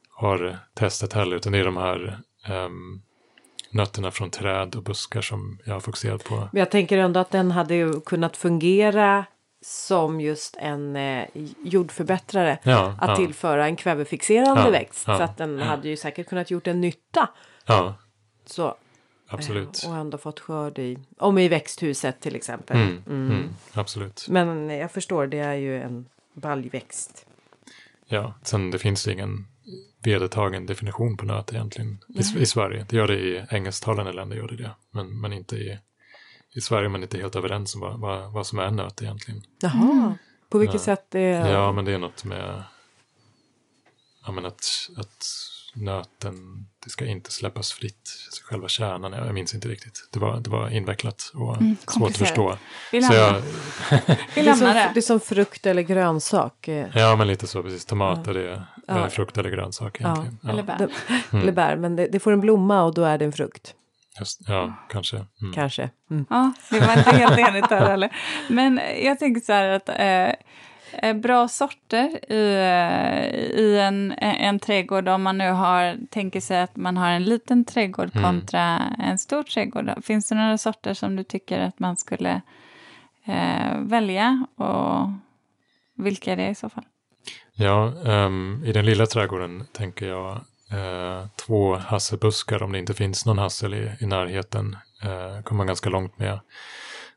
[0.09, 3.01] har testat heller, utan det är de här ehm,
[3.69, 6.35] nötterna från träd och buskar som jag har fokuserat på.
[6.35, 9.25] Men jag tänker ändå att den hade ju kunnat fungera
[9.61, 11.25] som just en eh,
[11.63, 12.59] jordförbättrare.
[12.63, 15.03] Ja, Att ja, tillföra en kvävefixerande Ja, växt.
[15.03, 17.29] så att den hade ju säkert kunnat gjort en nytta.
[18.45, 18.75] Så,
[19.27, 19.83] absolut.
[19.83, 22.77] eh, och ändå fått skörd i, om i växthuset till exempel.
[22.77, 24.25] Mm, mm, absolut.
[24.29, 27.25] Men jag förstår, det är ju en baljväxt.
[28.05, 29.47] Ja, sen det finns ingen
[30.07, 32.85] vedertagen definition på nöt egentligen i, i Sverige.
[32.89, 34.71] Det gör det i engelsktalande länder, gör det det.
[34.91, 35.79] Men, men inte i,
[36.55, 39.41] i Sverige är man inte helt överens om vad, vad, vad som är nöt egentligen.
[39.61, 40.17] Jaha,
[40.49, 40.79] på vilket Ja.
[40.79, 41.51] sätt är...
[41.51, 42.63] Ja, men det är något med
[44.25, 45.25] ja, men att, att
[45.75, 48.09] nöten, det ska inte släppas fritt,
[48.49, 50.09] själva kärnan, jag minns inte riktigt.
[50.11, 52.57] Det var, det var invecklat och Mm, svårt att förstå.
[52.91, 54.99] Vi Så lämnar, jag, vi det, är som, lämnar det.
[54.99, 56.67] är som frukt eller grönsak.
[56.67, 57.85] eh, ja, men lite så, precis.
[57.85, 59.09] Tomater det är Ja.
[59.09, 60.39] frukt eller grönsak egentligen.
[60.43, 60.75] Ja, Eller bär.
[61.31, 61.41] Mm.
[61.43, 63.73] Eller bär, men det, det får en blomma och då är det en frukt.
[64.19, 65.15] Just, ja kanske.
[65.41, 65.53] Mm.
[65.53, 65.89] Kanske.
[66.11, 66.25] Mm.
[66.29, 68.09] Ja, det var inte helt enigt där heller.
[68.49, 70.33] Men jag tänker så här att eh,
[71.09, 76.61] eh, bra sorter i, eh, i en, en trädgård om man nu har, tänker sig
[76.61, 78.23] att man har en liten trädgård Mm.
[78.23, 79.91] kontra en stor trädgård.
[80.05, 82.41] Finns det några sorter som du tycker att man skulle
[83.25, 85.09] eh, välja och
[85.95, 86.83] vilka är det i så fall?
[87.59, 90.41] Ja, um, i den lilla trädgården tänker jag
[90.73, 94.77] uh, två hasselbuskar om det inte finns någon hassel i, i närheten.
[95.05, 96.39] Uh, kommer man ganska långt med.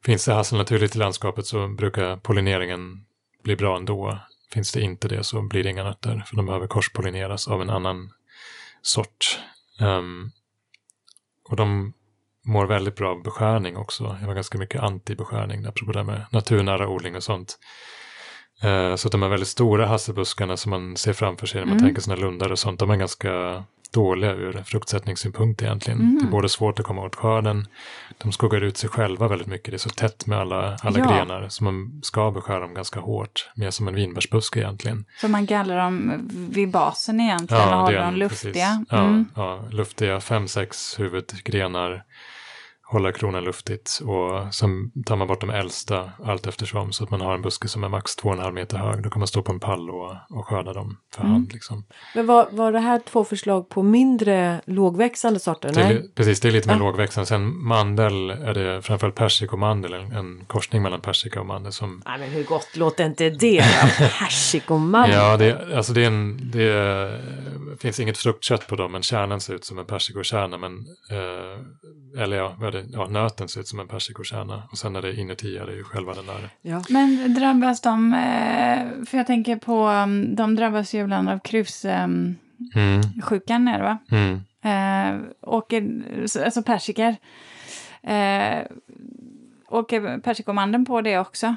[0.04, 3.04] Finns det hassel naturligt i landskapet så brukar pollineringen
[3.44, 4.18] bli bra ändå.
[4.52, 7.70] Finns det inte det så blir det inga nötter för de behöver korspollineras av en
[7.70, 8.12] annan
[8.82, 9.40] sort.
[9.80, 10.30] Um,
[11.48, 11.92] och de
[12.44, 14.16] mår väldigt bra av beskärning också.
[14.20, 17.58] Jag var ganska mycket anti-beskärning, apropå det med naturnära odling och sånt.
[18.62, 21.76] Eh, så att de här väldigt stora hasselbuskarna som man ser framför sig när man
[21.76, 21.84] Mm.
[21.88, 26.00] tänker sådana lundar och sånt, de är ganska dåliga ur fruktsättningssynpunkt egentligen.
[26.00, 26.18] Mm.
[26.20, 27.66] Det är både svårt att komma åt skörden,
[28.18, 31.04] de skuggar ut sig själva väldigt mycket, det är så tätt med alla, alla Ja.
[31.04, 35.04] grenar, så man ska beskära dem ganska hårt, mer som en vinbärsbuske egentligen.
[35.20, 38.84] Så man gallrar dem vid basen egentligen och håller dem luftiga.
[38.90, 39.26] Ja, Mm.
[39.36, 42.02] ja, luftiga, fem, sex huvudgrenar,
[42.90, 47.20] hålla kronan luftigt och sen tar man bort de äldsta allt eftersom så att man
[47.20, 49.02] har en buske som är max 2,5 meter hög.
[49.02, 51.32] Då kan man stå på en pall och, och skörda dem för Mm.
[51.32, 51.52] hand.
[51.52, 51.84] Liksom.
[52.14, 55.72] Men var, var det här två förslag på mindre lågväxande sorter?
[55.74, 56.78] Det är, precis, det är lite mer Ja.
[56.78, 57.26] lågväxande.
[57.26, 62.18] Sen mandel är det framförallt persikomandel, en, en korsning mellan persika och mandel som Nej,
[62.18, 63.60] men hur gott låter inte det?
[64.18, 65.16] Persikomandel.
[65.16, 67.20] Ja, det, alltså det, är en, det är,
[67.80, 70.58] finns inget fruktkött på dem, men kärnan ser ut som en persikokärna.
[70.58, 72.79] Men, eh, eller ja, vad är det?
[72.92, 74.62] Ja, nöten ser ut som en persikokärna.
[74.72, 76.48] Och sen är det inuti är det ju själva den där.
[76.62, 76.82] Ja.
[76.88, 82.36] Men drabbas de, eh, för jag tänker på, um, de drabbas ju ibland av krussjukan
[82.74, 83.98] Mm, är det va?
[84.10, 84.40] mm.
[84.62, 86.02] Eh, åker,
[86.44, 87.16] alltså persikor.
[88.02, 88.62] Eh,
[89.68, 91.54] åker persikomandeln på det också?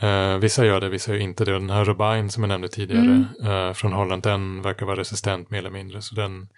[0.00, 1.54] Eh, vissa gör det, vissa gör inte det.
[1.54, 5.50] Och Den här Robine som jag nämnde tidigare eh, från Holland, den verkar vara resistent
[5.50, 6.02] mer eller mindre.
[6.02, 6.48] Så den,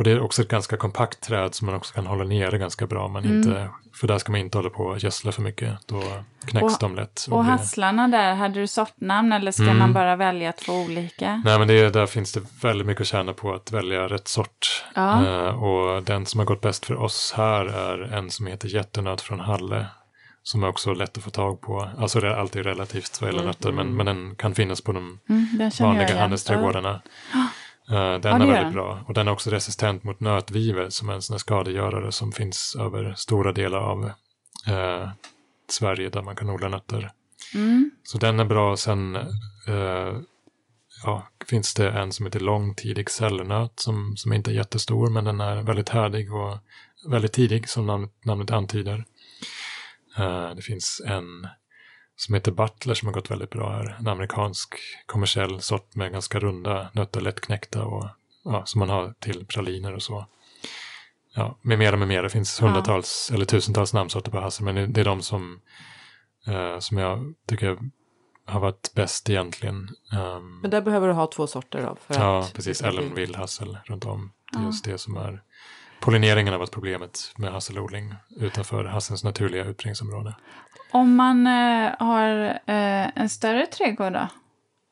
[0.00, 2.86] och det är också ett ganska kompakt träd som man också kan hålla nere ganska
[2.86, 3.08] bra.
[3.08, 3.68] Men inte,
[4.00, 5.78] för där ska man inte hålla på och gödsla för mycket.
[5.86, 6.02] Då
[6.46, 7.26] knäcks Och- de lätt.
[7.30, 9.78] Och blir- hasslarna där, hade du sortnamn eller ska Mm.
[9.78, 11.42] man bara välja två olika?
[11.44, 14.28] Nej men det, är- där finns det väldigt mycket att tjäna på att välja rätt
[14.28, 14.84] sort.
[14.94, 15.26] Ja.
[15.26, 19.20] Eh, och den som har gått bäst för oss här är en som heter jättenöt
[19.20, 19.86] från Halle.
[20.42, 21.88] Som är också lätt att få tag på.
[21.98, 25.18] Alltså det är alltid relativt vad gäller nötter men, men den kan finnas på de
[25.28, 26.90] Mm, vanliga handelsträdgårdarna.
[27.34, 27.40] Eh,
[27.90, 28.72] den det är väldigt den.
[28.72, 29.04] bra.
[29.08, 32.76] Och den är också resistent mot nötviver som är en sån här skadegörare som finns
[32.80, 34.04] över stora delar av
[34.66, 35.08] eh,
[35.68, 37.10] Sverige där man kan odla nötter.
[37.54, 37.90] Mm.
[38.02, 38.76] Så den är bra.
[38.76, 39.16] Sen
[39.66, 40.18] eh,
[41.04, 45.40] ja, finns det en som heter långtidig cellnöt som, som inte är jättestor men den
[45.40, 46.58] är väldigt härdig och
[47.08, 49.04] väldigt tidig som namnet, namnet antyder.
[50.18, 51.48] Eh, det finns en
[52.20, 53.96] som heter Butler som har gått väldigt bra här.
[53.98, 54.74] En amerikansk
[55.06, 58.08] kommersiell sort med ganska runda nötter, lättknäckta och
[58.44, 60.26] ja, som man har till praliner och så.
[61.34, 62.22] Ja, med mera med mera.
[62.22, 65.60] Det finns hundratals eller tusentals namnsorter på hassel men det- är de som,
[66.46, 67.78] eh, som jag tycker
[68.46, 69.88] har varit bäst egentligen.
[70.12, 71.96] Ehm, Men där behöver du ha två sorter då.
[72.06, 72.82] För ja, att precis.
[72.82, 74.32] Ellen vildhassel runt om.
[74.52, 74.66] Det är Ja.
[74.66, 75.42] just det som är
[76.00, 80.36] pollineringen har varit problemet med hasselodling utanför hasselns naturliga utbringningsområde.
[80.90, 84.28] Om man eh, har eh, en större trädgård då?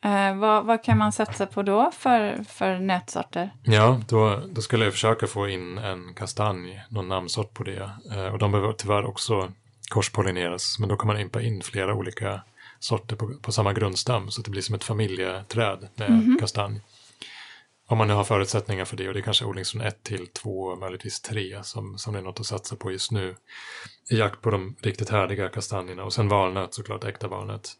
[0.04, 3.50] Eh, vad, vad kan man satsa på då för, för nötsorter?
[3.64, 7.90] Ja, då, då skulle jag försöka få in en kastanj, någon namnsort på det.
[8.12, 9.52] Eh, och de behöver tyvärr också
[9.88, 12.40] korspollineras, men då kan man impa in flera olika
[12.78, 16.80] sorter på, på samma grundstam, så att det blir som ett familjeträd med kastanj.
[17.90, 20.26] Om man nu har förutsättningar för det, och det är kanske odling från ett till
[20.26, 23.36] två, möjligtvis tre, som, som det är något att satsa på just nu.
[24.10, 27.72] I jakt på de riktigt härdiga kastanjerna, och sen valnöt såklart, äkta valnöt.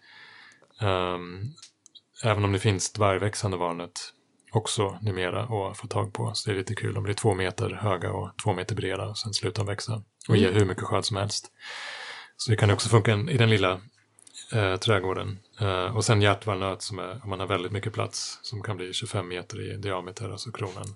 [0.80, 1.42] Ehm,
[2.24, 4.12] även om det finns dvärgväxande valnöt
[4.52, 6.30] också numera att få tag på.
[6.34, 6.94] Så det är lite kul.
[6.94, 10.02] De blir två meter höga och två meter breda och sen slutar de växa.
[10.28, 11.52] Och ger hur mycket skörd som helst.
[12.36, 13.80] Så det kan också funka i den lilla
[14.52, 15.38] eh, trädgården.
[15.60, 18.92] Eh, och sen hjärtvalnöt som är, om man har väldigt mycket plats, som kan bli
[18.92, 20.94] 25 meter i diameter, alltså kronan.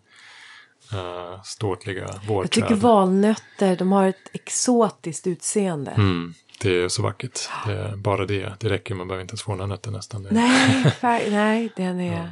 [0.93, 2.45] Eh, ståtliga vårträd.
[2.45, 5.91] Jag tycker valnötter, de har ett exotiskt utseende.
[5.91, 7.41] Mm, det är så vackert.
[7.67, 8.53] Det är bara det.
[8.61, 10.27] Det räcker, man behöver inte ens få några nötter nästan.
[10.31, 12.31] Nej, nej, den är...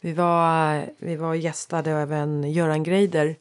[0.00, 3.36] Vi var, vi var gästade även Göran Greider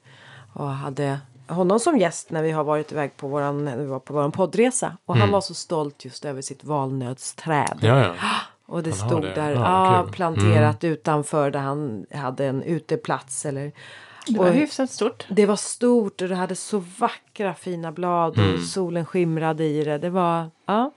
[0.53, 3.99] och hade honom som gäst när vi har varit iväg på våran, när vi var
[3.99, 4.97] på våran poddresa.
[5.05, 7.79] Och han var så stolt just över sitt valnötsträd.
[7.81, 8.13] Ja, ja.
[8.67, 9.33] Och det Han stod det.
[9.35, 10.13] där, Ja, kul.
[10.13, 13.45] planterat utanför där han hade en uteplats.
[13.45, 13.71] Eller,
[14.27, 15.25] Det var och hyfsat stort.
[15.29, 18.61] det var stort och det hade så vackra fina blad och Mm.
[18.61, 19.97] solen skimrade i det.
[19.97, 20.91] Det var, ja,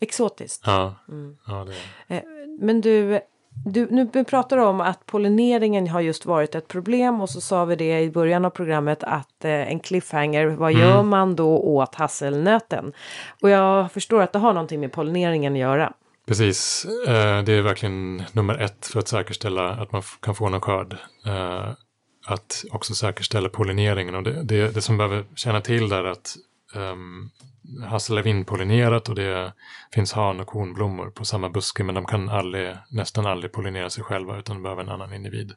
[0.00, 0.62] exotiskt.
[0.66, 1.36] Ja, Mm.
[1.46, 1.74] ja det
[2.14, 2.16] är.
[2.18, 2.22] Eh,
[2.60, 3.20] Men du,
[3.64, 7.64] du, nu pratar du om att pollineringen har just varit ett problem och så sa
[7.64, 10.82] vi det i början av programmet att eh, en cliffhanger, vad Mm.
[10.82, 12.92] gör man då åt hasselnöten?
[13.42, 15.92] Och jag förstår att det har någonting med pollineringen att göra.
[16.26, 20.60] Precis, eh, det är verkligen nummer ett för att säkerställa att man kan få någon
[20.60, 20.96] skörd.
[21.26, 21.70] Eh,
[22.26, 26.36] Att också säkerställa pollineringen och det, det, det som behöver känna till där är att
[26.74, 27.30] um,
[27.88, 29.52] hassel är vindpollinerat och det
[29.94, 34.04] finns han och kornblommor på samma buske men de kan aldrig, nästan aldrig pollinera sig
[34.04, 35.52] själva utan de behöver en annan individ.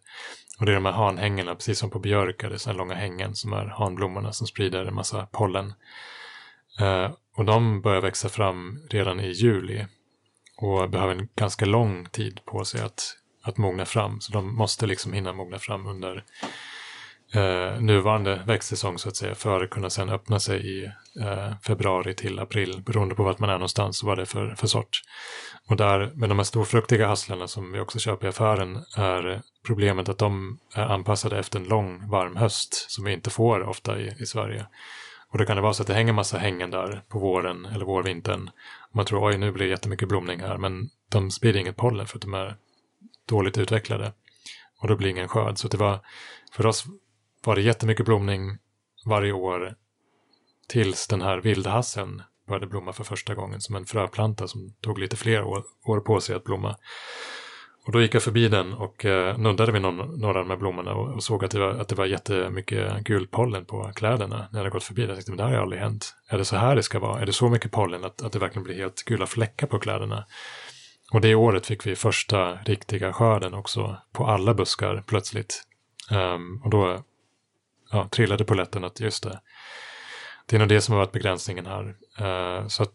[0.59, 3.35] Och det är de här hanhängena, precis som på björkar, det är sådana långa hängen
[3.35, 5.73] som är hanblommorna som sprider en massa pollen.
[6.79, 9.85] Eh, och de börjar växa fram redan i juli
[10.57, 14.21] och behöver en ganska lång tid på sig att, att mogna fram.
[14.21, 16.23] Så de måste liksom hinna mogna fram under
[17.33, 20.85] eh, nuvarande växtsäsong så att säga för att kunna sedan öppna sig i
[21.21, 24.55] eh, februari till april beroende på vart man är någonstans och vad det är för,
[24.55, 25.01] för sort.
[25.69, 30.09] Och där med de här storfruktiga hasslarna som vi också köper i affären är problemet
[30.09, 34.15] att de är anpassade efter en lång varm höst som vi inte får ofta i,
[34.19, 34.65] i Sverige.
[35.29, 37.85] Och då kan det vara så att det hänger massa hängen där på våren eller
[37.85, 38.49] vårvintern.
[38.91, 42.17] Man tror oj nu blir det jättemycket blomning här men de sprider inget pollen för
[42.17, 42.55] att de är
[43.29, 44.13] dåligt utvecklade.
[44.81, 45.57] Och då blir det ingen skörd.
[45.57, 45.99] Så det var,
[46.51, 46.85] för oss
[47.45, 48.57] var det jättemycket blomning
[49.05, 49.75] varje år
[50.67, 55.15] tills den här vildhassen började blomma för första gången som en fröplanta som tog lite
[55.15, 56.75] fler år, år på sig att blomma.
[57.85, 60.57] Och då gick jag förbi den och eh, nuddade vid någon, några av de här
[60.57, 64.35] blommorna och, och, såg att det, var, att det var jättemycket gult pollen på kläderna
[64.35, 65.01] när jag hade gått förbi.
[65.01, 66.15] Jag tänkte, men det här har aldrig hänt.
[66.29, 67.21] Är det så här det ska vara?
[67.21, 70.25] Är det så mycket pollen att, att det verkligen blir helt gula fläckar på kläderna?
[71.13, 75.63] Och det året fick vi första riktiga skörden också på alla buskar plötsligt.
[76.11, 77.03] Um, och då
[77.93, 79.41] ja, trillade poletten att just det,
[80.45, 81.95] det är nog det som har varit begränsningen här.
[82.21, 82.93] Uh, så att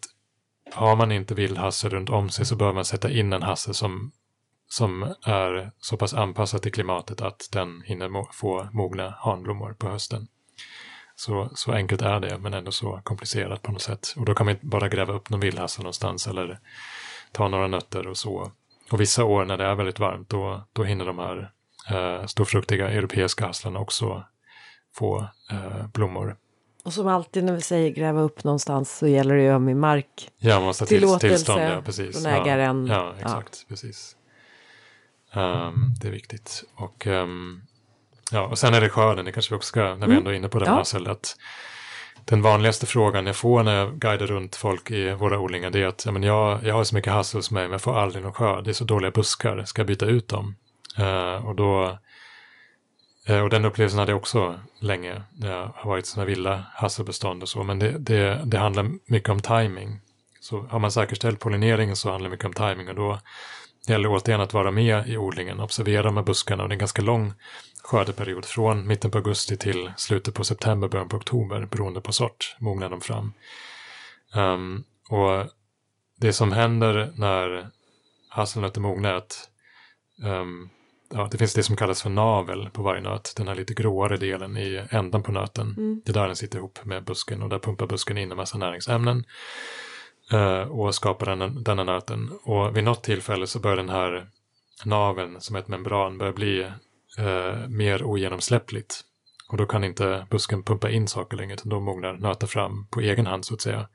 [0.75, 4.13] har man inte vildhasse runt om sig så bör man sätta in en hasse som,
[4.69, 9.89] som är så pass anpassad till klimatet att den hinner mo få mogna hanblommor på
[9.89, 10.29] hösten.
[11.17, 14.15] Så, så enkelt är det, men ändå så komplicerat på något sätt.
[14.17, 16.59] Och då kan man inte bara gräva upp någon vildhasse någonstans eller
[17.33, 18.53] ta några nötter och så.
[18.91, 21.53] Och vissa år när det är väldigt varmt, då, då hinner de här
[21.91, 24.25] eh, storfruktiga europeiska hasslarna också
[24.95, 26.37] få eh, blommor.
[26.85, 29.75] Och som alltid när vi säger gräva upp någonstans så gäller det ju öm i
[29.75, 30.31] mark.
[30.39, 31.63] Ja, man måste ha till, tillstånd.
[31.63, 32.23] Ja, precis.
[32.23, 32.87] från ägaren.
[32.87, 33.59] Ja, ja exakt.
[33.61, 33.69] Ja.
[33.69, 34.17] Precis.
[35.35, 36.65] Um, det är viktigt.
[36.75, 37.63] Och, um,
[38.31, 40.19] ja, och sen är det skörden, det kanske vi också ska, när vi mm.
[40.19, 40.75] ändå är inne på det, ja.
[40.75, 41.37] Hassel, att
[42.25, 45.87] den vanligaste frågan jag får när jag guidar runt folk i våra odlingar det är
[45.87, 48.25] att ja, men jag, jag har så mycket hassel hos mig men jag får aldrig
[48.25, 48.65] någon skörd.
[48.65, 50.57] Det är så dåliga buskar, ska jag byta ut dem?
[50.99, 51.99] Uh, och då
[53.29, 56.65] Eh, och den upplevelsen hade jag också länge när jag har varit i sådana vilda
[56.75, 57.63] hasselbestånd och så.
[57.63, 60.01] Men det, det, det handlar mycket om timing.
[60.41, 63.19] Så har man säkerställt pollineringen så handlar det mycket om timing och då
[63.87, 66.75] gäller det återigen att vara med i odlingen, observera de här buskarna och det är
[66.75, 67.33] en ganska lång
[67.83, 72.57] skördeperiod från mitten på augusti till slutet på september, början på oktober beroende på sort
[72.59, 73.33] mognar de fram.
[74.35, 75.47] Um, och
[76.17, 77.71] det som händer när
[78.29, 79.49] hasselnötter mognar är att
[80.25, 80.71] um,
[81.15, 84.17] ja, det finns det som kallas för navel på varje nöt, den här lite gråare
[84.17, 85.75] delen i ändan på nöten.
[85.77, 86.03] Mm.
[86.05, 88.59] Det är där den sitter ihop med busken och där pumpar busken in en massa
[88.59, 89.25] näringsämnen
[90.33, 92.31] uh, och skapar den, denna nöten.
[92.43, 94.29] Och vid något tillfälle så börjar den här
[94.85, 96.61] naveln som ett membran börja bli
[97.19, 99.01] uh, mer ogenomsläppligt.
[99.51, 103.01] Och då kan inte busken pumpa in saker längre, utan då mognar nöten fram på
[103.01, 103.89] egen hand så att säga.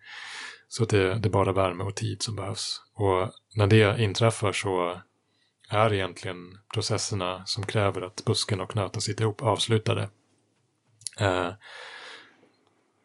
[0.68, 2.82] Så att det, det är bara värme och tid som behövs.
[2.94, 5.02] Och när det inträffar så
[5.74, 10.10] är egentligen processerna som kräver att busken och nöten sitter ihop avslutade.
[11.20, 11.50] Eh,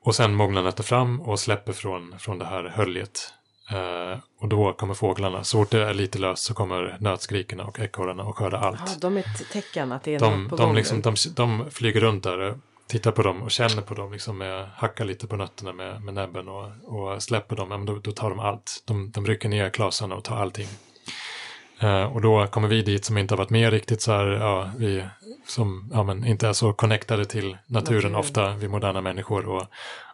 [0.04, 3.34] och sen mognar nöten fram och släpper från, från det här höljet.
[3.70, 7.80] Eh, och då kommer fåglarna, så fort det är lite löst så kommer nötskrikorna och
[7.80, 8.80] ekorrarna och skörda allt.
[8.86, 10.76] Ja, de är ett tecken att det är de, något på de, gång.
[10.76, 14.68] Liksom, de, de flyger runt där, tittar på dem och känner på dem, liksom med,
[14.74, 18.12] hackar lite på nötterna med, med näbben och, och släpper dem, ja, men då, då
[18.12, 18.82] tar de allt.
[18.86, 20.68] De, de rycker ner klasarna och tar allting.
[21.82, 24.70] Uh, och då kommer vi dit som inte har varit med riktigt så här, ja,
[24.78, 25.04] vi
[25.46, 28.18] som ja, men inte är så connectade till naturen Natur.
[28.18, 29.46] ofta, vi moderna människor.
[29.46, 29.66] Och,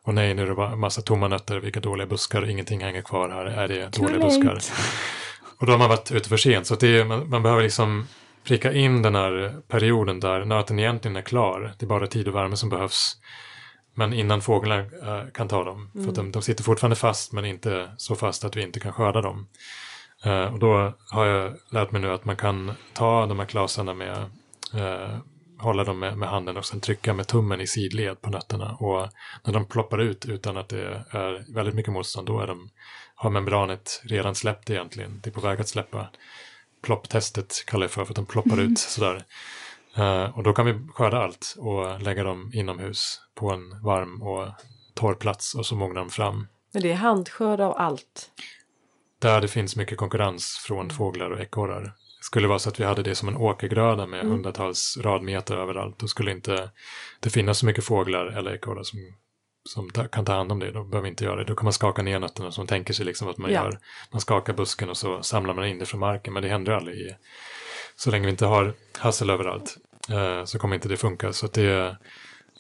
[0.03, 3.29] och nej, nu är det bara massa tomma nötter, vilka dåliga buskar, ingenting hänger kvar
[3.29, 4.39] här, är det dåliga late.
[4.39, 4.59] buskar.
[5.59, 8.07] Och då har man varit ute för sent, så det är, man, man behöver liksom
[8.45, 12.35] pricka in den här perioden där nöten egentligen är klar, det är bara tid och
[12.35, 13.17] värme som behövs.
[13.95, 16.07] Men innan fåglarna äh, kan ta dem, mm.
[16.07, 19.21] för de, de sitter fortfarande fast men inte så fast att vi inte kan skörda
[19.21, 19.47] dem.
[20.27, 23.95] Uh, och då har jag lärt mig nu att man kan ta de här klasarna
[23.95, 24.17] med,
[24.75, 25.19] uh,
[25.59, 28.77] hålla dem med, med, handen och sen trycka med tummen i sidled på nötterna.
[28.81, 29.09] Och
[29.45, 32.69] när de ploppar ut utan att det är väldigt mycket motstånd, då är de,
[33.15, 35.21] har membranet redan släppt egentligen.
[35.23, 36.09] Det är på väg att släppa.
[36.83, 38.73] Plopptestet kallar jag för, för att de ploppar mm.
[38.73, 39.25] ut sådär.
[39.99, 44.49] Uh, och då kan vi skörda allt och lägga dem inomhus på en varm och
[44.95, 46.47] torr plats och så mognar de fram.
[46.73, 48.31] Men det är handskörd av allt?
[49.25, 50.97] Där det finns mycket konkurrens från mm.
[50.97, 51.83] fåglar och ekorrar.
[51.83, 54.33] Det skulle vara så att vi hade det som en åkergröda med mm.
[54.33, 55.99] hundratals radmeter överallt.
[55.99, 56.71] Då skulle inte
[57.21, 58.99] det finnas så mycket fåglar eller ekorrar som
[59.69, 60.71] som ta, kan ta hand om det.
[60.71, 61.45] Då behöver vi inte göra det.
[61.45, 63.65] Då kan man skaka ner nötterna som tänker sig liksom att man Ja.
[63.65, 63.79] gör.
[64.13, 66.33] Man skakar busken och så samlar man in det från marken.
[66.33, 67.01] Men det händer aldrig.
[67.01, 67.17] I,
[67.97, 69.77] så länge vi inte har hassel överallt
[70.11, 71.33] eh, så kommer inte det funka.
[71.33, 71.97] Så att det,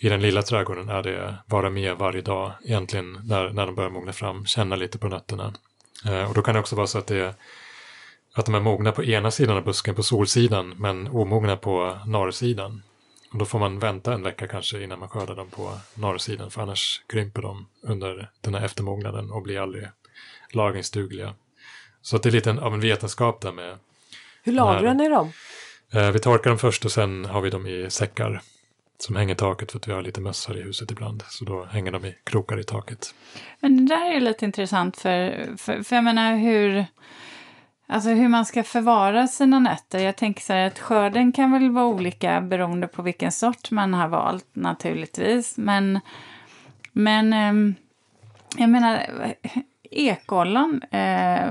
[0.01, 3.91] i den lilla trädgården är det vara med varje dag egentligen när, när de börjar
[3.91, 4.47] mogna fram.
[4.47, 5.55] Känna lite på nötterna.
[6.07, 7.35] Eh, och då kan det också vara så att det
[8.35, 12.83] att de är mogna på ena sidan av busken på solsidan men omogna på norrsidan.
[13.33, 16.63] Och då får man vänta en vecka kanske innan man skördar dem på norrsidan för
[16.63, 19.89] annars krymper de under den här eftermognaden och blir aldrig
[20.51, 21.35] lagringsdugliga.
[22.03, 23.79] Så att det är lite av en vetenskap där med.
[24.43, 25.33] Hur lagrar ni dem?
[25.93, 28.43] Eh, vi torkar dem först och sen har vi dem i säckar
[29.05, 31.23] som hänger i taket för att vi har lite mössar i huset ibland.
[31.29, 33.15] Så då hänger de i krokar i taket.
[33.61, 36.87] Men det där är ju lite intressant för, för, för jag menar hur,
[37.87, 39.99] alltså hur man ska förvara sina nötter.
[39.99, 43.95] Jag tänker så här att skörden kan väl vara olika beroende på vilken sort man
[43.95, 45.57] har valt naturligtvis.
[45.57, 46.01] Men,
[46.93, 47.75] men ehm,
[48.57, 49.07] jag menar
[49.95, 51.51] ekollon eh,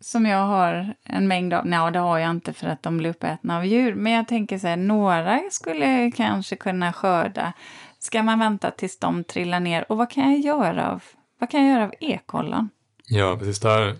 [0.00, 3.10] som jag har en mängd av, nej det har jag inte för att de blir
[3.10, 3.94] uppätna av djur.
[3.94, 7.52] Men jag tänker så här, några skulle kanske kunna skörda.
[7.98, 9.84] Ska man vänta tills de trillar ner?
[9.92, 11.02] Och vad kan jag göra av,
[11.38, 12.68] vad kan jag göra av ekollon?
[13.06, 13.96] Ja, precis där.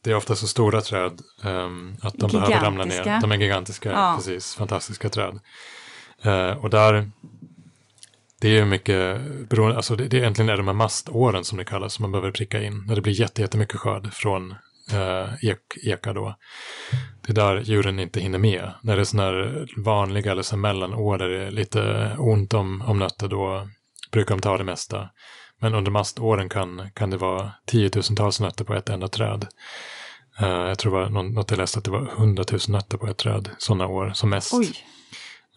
[0.00, 3.14] Det är ofta så stora träd ehm, att de behöver ramla Gigantiska.
[3.14, 3.20] ner.
[3.20, 4.14] De är gigantiska, Ja.
[4.16, 4.54] precis.
[4.54, 5.40] Fantastiska träd.
[6.22, 7.10] Eh, och där,
[8.44, 11.58] det är ju mycket beroende, alltså det, det är egentligen är de här maståren som
[11.58, 12.84] det kallas, som man behöver pricka in.
[12.86, 14.50] När det blir jätte, jättemycket skörd från
[14.92, 16.34] eh, ek, eka då.
[17.26, 18.72] Det är där djuren inte hinner med.
[18.82, 22.82] När det är sådana här vanliga eller så mellanår där det är lite ont om,
[22.82, 23.68] om nötter, då
[24.12, 25.08] brukar de ta det mesta.
[25.60, 29.46] Men under maståren kan, kan det vara tiotusentals nötter på ett enda träd.
[30.42, 33.18] Uh, jag tror det var något jag läste att det var hundratusen nötter på ett
[33.18, 34.54] träd sådana år som mest.
[34.54, 34.72] Oj,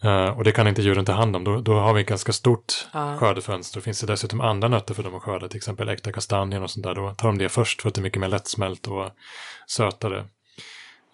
[0.02, 1.44] Eh, och det kan inte djuren ta hand om.
[1.44, 3.16] Då, då har vi ett ganska stort Ja.
[3.18, 3.80] skördefönster.
[3.80, 6.86] Finns det dessutom andra nötter för dem att skörda, till exempel äkta kastanjer och sånt
[6.86, 9.10] där, då tar de det först för att det är mycket mer lättsmält och
[9.66, 10.24] sötare.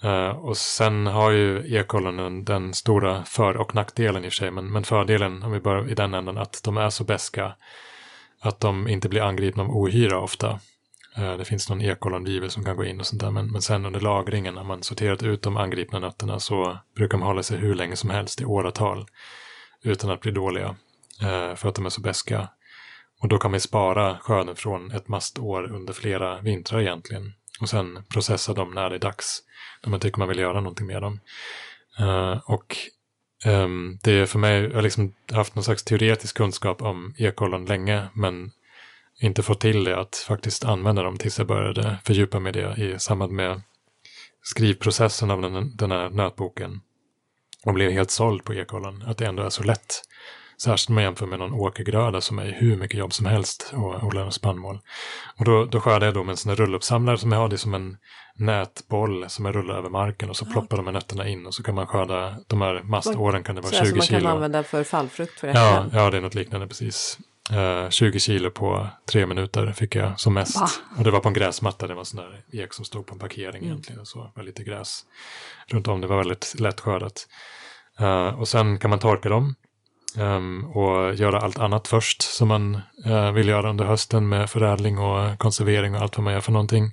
[0.02, 4.50] Eh, och sen har ju ekollonen den stora för och nackdelen i och för sig,
[4.50, 7.52] men, men fördelen, om vi börjar i den änden, att de är så beska
[8.40, 10.60] att de inte blir angripna av ohyra ofta.
[11.16, 13.30] Eh, det finns någon ekollongivel som kan gå in och sånt där.
[13.30, 17.24] Men, men sen under lagringen, när man sorterat ut de angripna nötterna så brukar de
[17.24, 19.06] hålla sig hur länge som helst i åratal.
[19.82, 20.76] Utan att bli dåliga.
[21.22, 22.48] Eh, för att de är så beska.
[23.20, 27.32] Och då kan man spara skörden från ett mastår under flera vintrar egentligen.
[27.60, 29.42] Och sen processa dem när det är dags.
[29.82, 31.20] När man tycker man vill göra någonting med dem.
[31.98, 32.76] Eh, och
[33.44, 37.64] ehm, det är för mig, jag har liksom haft någon slags teoretisk kunskap om ekollon
[37.64, 38.02] länge.
[38.14, 38.50] Men
[39.20, 42.98] inte fått till det att faktiskt använda dem tills jag började fördjupa mig det i
[42.98, 43.62] samband med
[44.42, 46.80] skrivprocessen av den, den här nötboken.
[47.66, 50.02] Och blev helt såld på ekollon, att det ändå är så lätt.
[50.62, 54.04] Särskilt om man jämför med någon åkergröda som är hur mycket jobb som helst och
[54.04, 54.80] odla spannmål.
[55.38, 57.54] Och då, då skördar jag då med en sån här rulluppsamlare som jag har, det
[57.54, 57.96] är som en
[58.36, 61.62] nätboll som jag rullar över marken och så ploppar de här nötterna in och så
[61.62, 64.20] kan man skörda, de här maståren kan det vara Sådär 20 som man kilo.
[64.20, 67.18] kan använda för fallfrukt för Ja, ja, det är något liknande precis.
[67.52, 70.60] Eh, 20 kilo på tre minuter fick jag som mest.
[70.60, 70.68] Va?
[70.98, 73.18] Och det var på en gräsmatta, det var sån där ek som stod på en
[73.18, 73.66] parkering Mm.
[73.66, 74.00] egentligen.
[74.00, 75.04] Och så det var lite gräs
[75.68, 77.26] runt om, det var väldigt lättskördat.
[78.00, 79.54] Eh, och sen kan man torka dem
[80.18, 84.98] ehm, och göra allt annat först som man eh, vill göra under hösten med förädling
[84.98, 86.92] och konservering och allt vad man gör för någonting.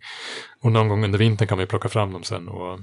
[0.61, 2.73] Och någon gång under vintern kan vi plocka fram dem sen och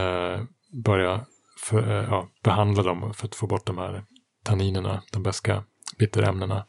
[0.00, 0.40] eh,
[0.84, 1.20] börja
[1.60, 4.04] för, eh, ja, behandla dem för att få bort de här
[4.44, 5.64] tanninerna, de beska
[5.98, 6.64] bitterämnena.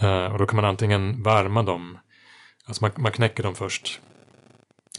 [0.00, 1.98] Eh, och då kan man antingen värma dem,
[2.64, 4.00] alltså man, man knäcker dem först,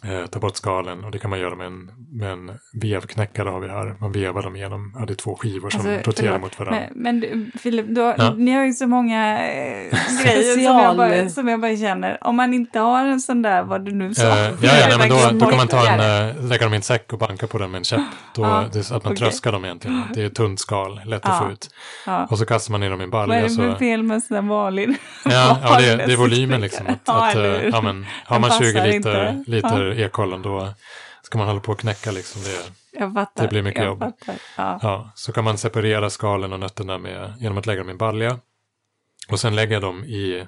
[0.05, 2.51] eh, tar bort skalen och det kan man göra med en, med en
[2.81, 3.95] vevknäckare har vi här.
[3.99, 6.81] Man vevar dem igenom, ja, det är två skivor som Alltså, roterar förlåt, mot varandra.
[6.95, 8.33] men, men du, Filip, du, har- Ja.
[8.37, 12.17] ni har ju så många eh, grejer som jag, bara, som jag bara känner.
[12.27, 14.23] Om man inte har en sån där, vad du nu sa.
[14.27, 16.75] Eh, ja, ja, nej, men då, då kan man ta en, eh, lägga dem i
[16.75, 17.99] en säck och banka på den med en käpp.
[18.35, 19.25] Då, Ja, det så att man okej.
[19.27, 20.01] tröskar dem egentligen.
[20.13, 21.45] Det är ett tunt skal, lätt att Ja.
[21.45, 21.69] få ut.
[22.05, 22.25] Ja.
[22.29, 23.43] Och så kastar man ner dem i en Vad är balja.
[23.43, 24.89] det Så, för fel med sån där vanlig?
[25.25, 26.87] ja, ja, det, är- det är volymen liksom.
[26.87, 30.73] Att, Ja, att, eh, ja, men, har man 20 passar liter, liter ekollon då
[31.21, 32.71] ska man hålla på och knäcka liksom det.
[33.13, 33.43] Fattar.
[33.43, 34.13] Det blir mycket jobb.
[34.57, 34.79] Ja.
[34.81, 37.97] Ja, så kan man separera skalen och nötterna med, genom att lägga dem i en
[37.97, 38.39] balja.
[39.29, 40.47] Och sen lägga dem i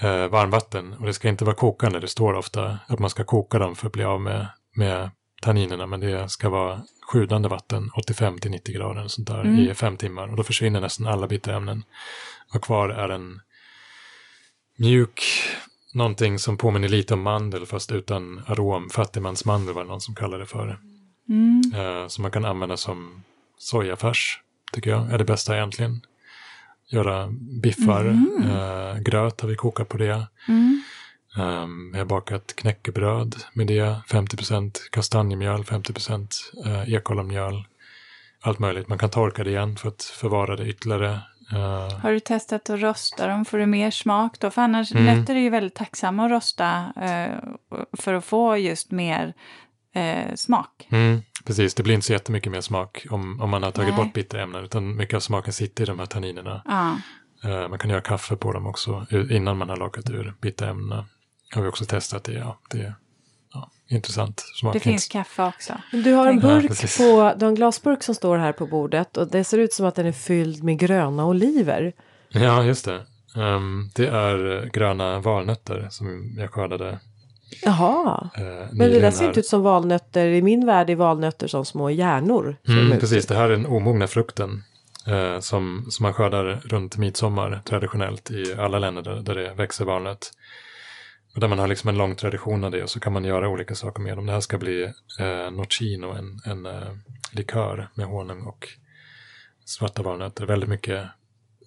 [0.00, 0.92] eh, varmvatten.
[0.92, 3.86] Och det ska inte vara kokande, det står ofta att man ska koka dem för
[3.86, 5.10] att bli av med, med
[5.42, 5.86] tanninerna.
[5.86, 6.82] Men det ska vara
[7.12, 9.58] sjudande vatten, 85 till 90 grader och sånt där, Mm.
[9.58, 10.28] i fem timmar.
[10.28, 11.84] Och då försvinner nästan alla bitterämnen.
[12.54, 13.40] Och kvar är en
[14.76, 15.22] mjuk,
[15.92, 18.90] någonting som påminner lite om mandel fast utan arom.
[18.90, 20.78] Fattigmansmandel var det någon som kallade det för.
[21.28, 21.62] Mm.
[21.74, 23.22] Eh, som man kan använda som
[23.58, 24.40] sojafärs,
[24.72, 26.00] tycker jag, är det bästa egentligen.
[26.88, 27.28] göra
[27.62, 28.04] biffar.
[28.44, 30.26] Eh, gröt har vi kokat på det.
[30.48, 30.82] Mm.
[31.36, 34.00] Um, vi har bakat knäckebröd med det.
[34.08, 36.28] 50% kastanjemjöl, 50%
[36.66, 37.64] uh, ekollonmjöl.
[38.40, 38.88] Allt möjligt.
[38.88, 41.20] Man kan torka det igen för att förvara det ytterligare.
[41.52, 43.44] Uh, Har du testat att rosta dem?
[43.44, 44.50] Får du mer smak då?
[44.50, 45.04] För annars, Mm.
[45.18, 47.38] nötter är ju väldigt tacksamma att rosta eh,
[47.92, 49.34] för att få just mer
[49.94, 50.88] eh, smak.
[50.90, 54.04] mm, precis, det blir inte så jättemycket mer smak om, om man har tagit Nej.
[54.04, 54.64] bort bittra ämnen.
[54.64, 56.62] Utan mycket av smaken sitter i de här tanninerna.
[57.44, 61.04] Uh, man kan göra kaffe på dem också innan man har lagat ur bittra ämnena.
[61.54, 62.32] Har vi också testat det.
[62.32, 62.94] Ja, det
[63.92, 64.40] intressant.
[64.60, 65.72] Smakar Det finns kaffe också.
[65.92, 66.98] Du har en Ja, burk precis.
[66.98, 67.04] på,
[67.36, 69.94] du har en glasburk som står här på bordet och det ser ut som att
[69.94, 71.92] den är fylld med gröna oliver.
[72.28, 73.00] Ja, just det.
[73.36, 76.98] Ehm, det är gröna valnötter som jag skördade
[77.62, 78.30] Jaha.
[78.38, 80.26] uh, Men det där ser inte ut som valnötter.
[80.26, 82.56] I min värld är valnötter som små hjärnor.
[82.68, 84.64] Mm, precis, det här är den omogna frukten
[85.06, 89.84] eh, som, som man skördar runt midsommar traditionellt i alla länder där, där det växer
[89.84, 90.32] valnöt.
[91.34, 93.74] Där man har liksom en lång tradition av det och så kan man göra olika
[93.74, 94.26] saker med dem.
[94.26, 94.82] Det här ska bli
[95.20, 96.92] eh, nocino, en, en eh,
[97.32, 98.68] likör med honung och
[99.64, 100.46] svarta valnötter.
[100.46, 101.06] Väldigt mycket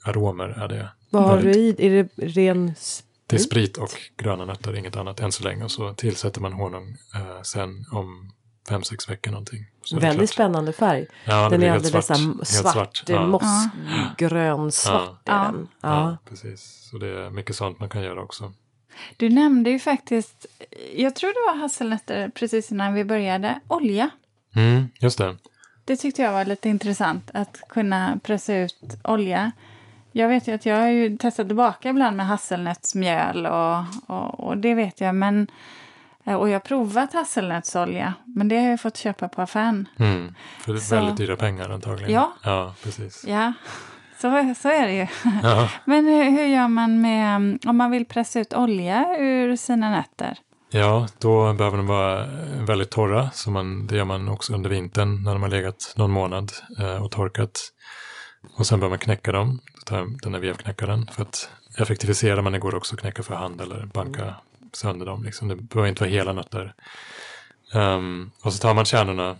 [0.04, 0.90] aromer är det.
[1.10, 1.76] Vad har du i?
[1.80, 2.70] Är det ren...
[2.70, 5.64] s- Det är sprit och gröna nötter, inget annat än så länge.
[5.64, 8.32] Och så tillsätter man honung eh, sen om
[8.70, 9.66] fem, sex veckor någonting.
[9.96, 11.06] Är Väldigt spännande färg.
[11.26, 12.18] Ja, den är alldeles svart.
[12.18, 12.74] svart, svart.
[12.98, 13.28] svart Ja.
[13.28, 15.34] mossgrön svart Ja.
[15.34, 15.68] är den.
[15.82, 16.18] Ja, Ja.
[16.30, 16.88] precis.
[16.92, 18.54] Så det är mycket sånt man kan göra också.
[19.18, 20.46] Du nämnde ju faktiskt,
[20.96, 24.10] jag tror det var hasselnötter precis innan vi började, olja.
[24.56, 25.36] Mm, just det.
[25.86, 29.52] Det tyckte jag var lite intressant att kunna pressa ut olja.
[30.12, 33.78] Jag vet ju att jag har ju testat tillbaka ibland med hasselnötsmjöl och,
[34.08, 35.16] och, och det vet jag.
[35.16, 35.48] Men,
[36.24, 39.88] och jag har provat hasselnötsolja, men det har jag fått köpa på affären.
[40.00, 42.12] Mm, för det är Så- väldigt dyra pengar antagligen.
[42.14, 42.34] Ja.
[42.44, 43.26] Ja, precis.
[43.28, 43.54] Ja,
[44.32, 45.08] så, så är det ju.
[45.44, 45.70] Ja.
[45.86, 50.38] Men hur, hur gör man med om man vill pressa ut olja ur sina nötter?
[50.76, 52.26] ja, då behöver de vara
[52.66, 53.32] väldigt torra.
[53.32, 57.04] Så man, det gör man också under vintern när de har legat någon månad eh,
[57.04, 57.72] och torkat.
[58.58, 59.60] Och sen bör man knäcka dem.
[60.22, 61.08] Den här vevknäckaren.
[61.12, 64.36] För att effektivisera, men det går också att knäcka för hand eller banka
[64.74, 65.24] sönder dem.
[65.24, 65.48] Liksom.
[65.48, 66.74] Det behöver inte vara hela nötter.
[67.74, 69.36] Ehm, och så tar man kärnorna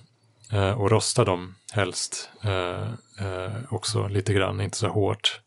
[0.52, 2.30] eh, och rostar dem helst.
[2.44, 5.42] eh, eh, också lite grann, inte så hårt.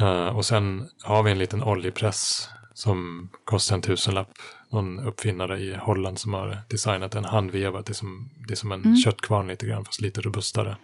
[0.00, 4.32] Eh, och sen har vi en liten oljepress som kostar en tusenlapp.
[4.70, 7.84] Någon uppfinnare i Holland som har designat en handvevad.
[7.84, 10.76] Det är som, det är som en köttkvarn lite grann, fast lite robustare.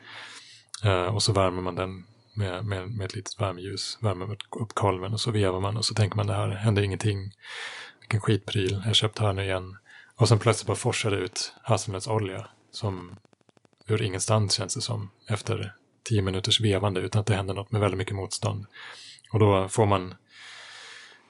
[0.84, 3.98] Eh, och så värmer man den med, med, med ett litet värmeljus.
[4.00, 7.32] Värmer upp kolven och så vevar man och så tänker man det här händer ingenting.
[8.00, 9.76] Vilken skitpryl, jag har köpt här nu igen.
[10.16, 13.16] Och sen plötsligt bara forsar det ut hasselnötsolja som
[13.88, 15.72] ur ingenstans känns det som efter
[16.04, 18.66] tio minuters vevande utan att det händer något med väldigt mycket motstånd.
[19.32, 20.14] Och då får man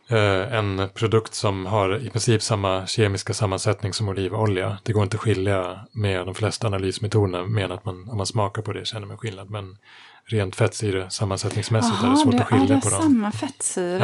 [0.09, 4.79] eh, en produkt som har i princip samma kemiska sammansättning som olivolja.
[4.83, 8.63] Det går inte att skilja med de flesta analysmetoderna med att man, om man smakar
[8.63, 9.51] på det känner man skillnad.
[9.51, 9.77] Men
[10.25, 13.03] rent fettsyre sammansättningsmässigt är det svårt du, att skilja ja, det på är dem.
[13.03, 13.99] samma fettsyra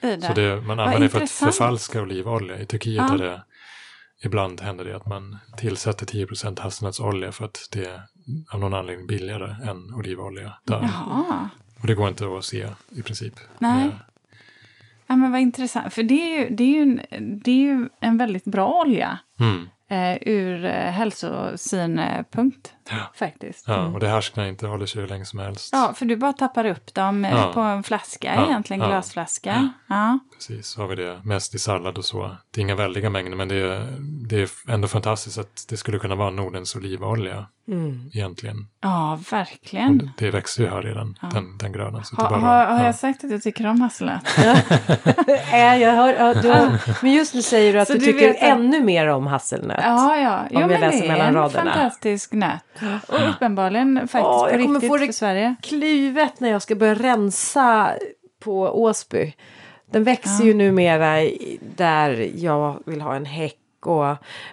[0.00, 0.08] Ja.
[0.08, 0.26] i det.
[0.26, 2.58] Så det, man använder det för att förfalska olivolja.
[2.58, 3.14] I Turkiet Ja.
[3.14, 3.42] är det
[4.22, 8.02] ibland händer det att man tillsätter 10% hasselnötsolja för att det är
[8.52, 10.52] av någon anledning billigare än olivolja.
[10.64, 10.80] Där.
[10.82, 11.48] Jaha.
[11.80, 13.34] Och det går inte att se i princip.
[13.58, 13.86] Nej.
[13.86, 13.92] Eh,
[15.06, 15.94] Ja, men vad intressant.
[15.94, 17.00] För det är ju, det är ju, en,
[17.44, 19.68] det är ju en väldigt bra olja Mm.
[19.94, 22.96] Eh, ur eh, hälsosynpunkt Ja.
[23.14, 23.64] faktiskt.
[23.68, 25.68] Ja, och det härsknar inte, håller sig hur länge som helst.
[25.72, 27.50] Ja, för du bara tappar upp dem eh, Ja.
[27.54, 29.68] på en flaska Ja, egentligen, glasflaska.
[29.86, 30.18] Ja.
[30.34, 32.36] Precis, så har vi det mest i sallad och så.
[32.50, 33.86] Det är inga väldiga mängder, men det är,
[34.28, 38.10] det är ändå fantastiskt att det skulle kunna vara Nordens olivolja Mm.
[38.14, 38.56] egentligen.
[38.80, 39.98] ja, verkligen.
[39.98, 42.04] det, det växer ju här redan, den, den grödan.
[42.04, 42.86] Så Ha, bara, har, har ja.
[42.86, 44.22] jag sagt att jag tycker om hasselnöt?
[45.80, 48.36] Jag hör, ja, du men just nu säger du att Så du, du tycker att-
[48.40, 49.80] ännu mer om hasselnöt.
[49.82, 50.38] Ja, ja.
[50.40, 51.72] Om ja jag men läser det är mellan en raderna.
[51.72, 52.60] fantastisk nöt.
[53.08, 55.54] Och uppenbarligen faktiskt Ja, jag på kommer riktigt få det- för Sverige.
[55.62, 57.90] Klivet när jag ska börja rensa
[58.44, 59.34] på Åsby.
[59.92, 61.28] Den växer ju numera
[61.76, 63.56] där jag vill ha en häck.
[63.86, 64.04] Och,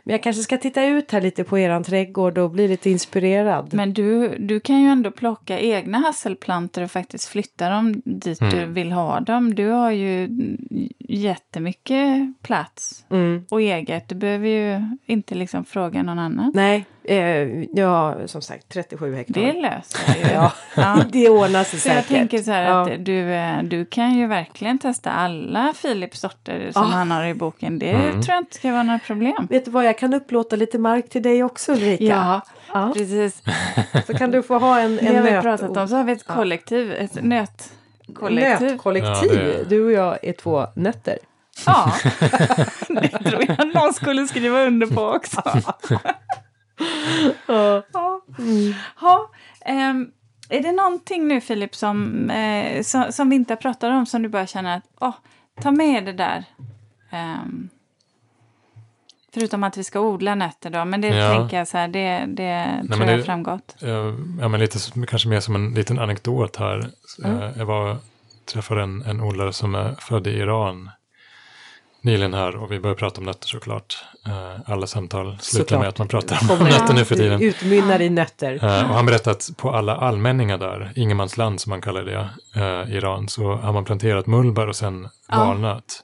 [0.04, 3.74] men jag kanske ska titta ut här lite på eran trädgård och bli lite inspirerad.
[3.74, 8.58] Men du, du kan ju ändå plocka egna hasselplantor och faktiskt flytta dem dit du
[8.58, 8.74] Mm.
[8.74, 9.56] vill ha dem.
[9.56, 10.30] Du har ju
[11.22, 13.46] jättemycket plats Mm.
[13.50, 14.10] och eget.
[14.10, 16.52] Du behöver ju inte liksom fråga någon annan.
[16.56, 19.42] Nej, eh, jag har som sagt 37 hektar.
[19.42, 20.34] Det löser jag ju.
[20.36, 20.98] ja, Ja.
[21.12, 22.10] det ordnar sig Så jag säkert.
[22.10, 22.82] tänker så här Ja.
[22.82, 26.86] att du, eh, du kan ju verkligen testa alla Philips sorter som Ah.
[26.86, 27.80] han har i boken.
[27.80, 28.12] Det Mm.
[28.22, 29.48] tror jag inte ska vara några problem.
[29.50, 32.04] Vet du vad, jag kan upplåta lite mark till dig också Ulrika.
[32.04, 32.42] Ja,
[32.74, 33.44] Ja, precis.
[34.08, 35.88] så kan du få ha en, Det en har vi nöt- pratat om.
[35.88, 37.72] Så har vi ett kollektiv, ett nöt,
[38.08, 38.68] Nötkollektiv.
[38.72, 39.32] nötkollektiv.
[39.34, 41.18] Ja, det- Du och jag är två nötter.
[41.66, 41.94] Ja,
[42.88, 45.42] det tror jag någon skulle skriva under på också.
[47.48, 47.84] Ja.
[47.94, 48.22] Ja.
[49.02, 49.30] Ja,
[49.66, 50.12] ehm,
[50.50, 54.22] är det någonting nu Filip som, eh, som, som vi inte har pratat om som
[54.22, 55.16] du bara känner att åh,
[55.62, 56.44] ta med det där?
[57.10, 57.70] Ehm,
[59.34, 61.34] förutom att vi ska odla nötter då, men det Ja.
[61.36, 63.76] tänker jag så här, det, det tror men jag har framgått.
[63.84, 63.90] Eh,
[64.42, 66.90] ja, men lite, kanske mer som en liten anekdot här.
[67.24, 67.42] Mm.
[67.42, 67.98] Eh, Jag var,
[68.46, 70.90] träffade en, en odlare som är född i Iran
[72.02, 74.04] nyligen här och vi började prata om nötter såklart.
[74.28, 75.80] Eh, Alla samtal slutar Såklart.
[75.80, 77.42] med att man pratar om Kommer nötter nu för tiden.
[77.42, 78.54] Utmynnar i nötter.
[78.64, 82.96] Eh, och han berättade att på alla allmänningar där, ingenmansland som man kallar det, eh,
[82.96, 85.38] Iran, så har man planterat mullbär och sen Ja.
[85.46, 86.04] valnöt.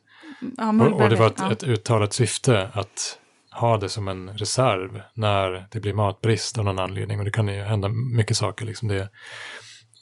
[0.57, 1.51] Ja, Och, och det var ett, ja.
[1.51, 3.17] ett uttalat syfte att
[3.51, 7.19] ha det som en reserv när det blir matbrist av någon anledning.
[7.19, 8.65] Och det kan ju hända mycket saker.
[8.65, 9.09] Liksom det,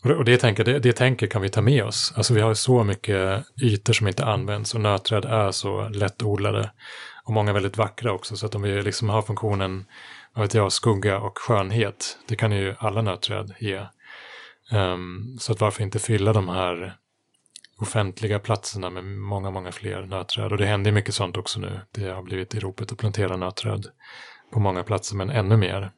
[0.05, 2.13] och det, och det, tänker, det, det tänker kan vi ta med oss.
[2.15, 6.71] Alltså vi har så mycket ytor som inte används och nötträd är så lättodlade.
[7.23, 8.37] Och många väldigt vackra också.
[8.37, 9.85] Så att om vi liksom har funktionen,
[10.33, 12.17] vad vet jag, skugga och skönhet.
[12.27, 13.85] Det kan ju alla nötträd ge.
[14.71, 16.97] Um, så att varför inte fylla de här
[17.77, 20.51] offentliga platserna med många, många fler nötträd.
[20.51, 21.79] Och det händer mycket sånt också nu.
[21.91, 23.85] Det har blivit i ropet att plantera nötträd
[24.51, 25.91] på många platser, men ännu mer.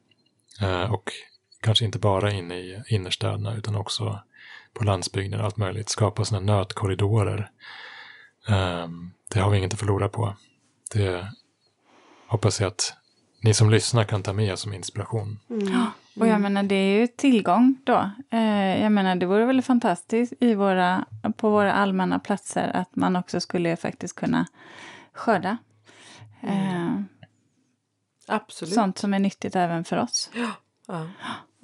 [0.62, 1.12] Uh, och
[1.60, 4.20] kanske inte bara inne i innerstäderna, utan också
[4.72, 5.88] på landsbygden, allt möjligt.
[5.88, 7.50] Skapa sådana nötkorridorer.
[8.48, 8.88] Eh,
[9.30, 10.36] det har vi inget att förlora på.
[10.94, 11.26] Det
[12.26, 12.94] hoppas jag att
[13.42, 15.38] ni som lyssnar kan ta med som inspiration.
[16.20, 18.10] Och jag menar, det är ju tillgång då.
[18.30, 21.04] Eh, jag menar, det vore väl fantastiskt i våra,
[21.36, 24.46] på våra allmänna platser att man också skulle faktiskt kunna
[25.12, 25.58] skörda.
[26.40, 27.00] Eh,
[28.26, 28.74] Absolut.
[28.74, 30.30] sånt som är nyttigt även för oss.
[30.34, 31.06] Ja.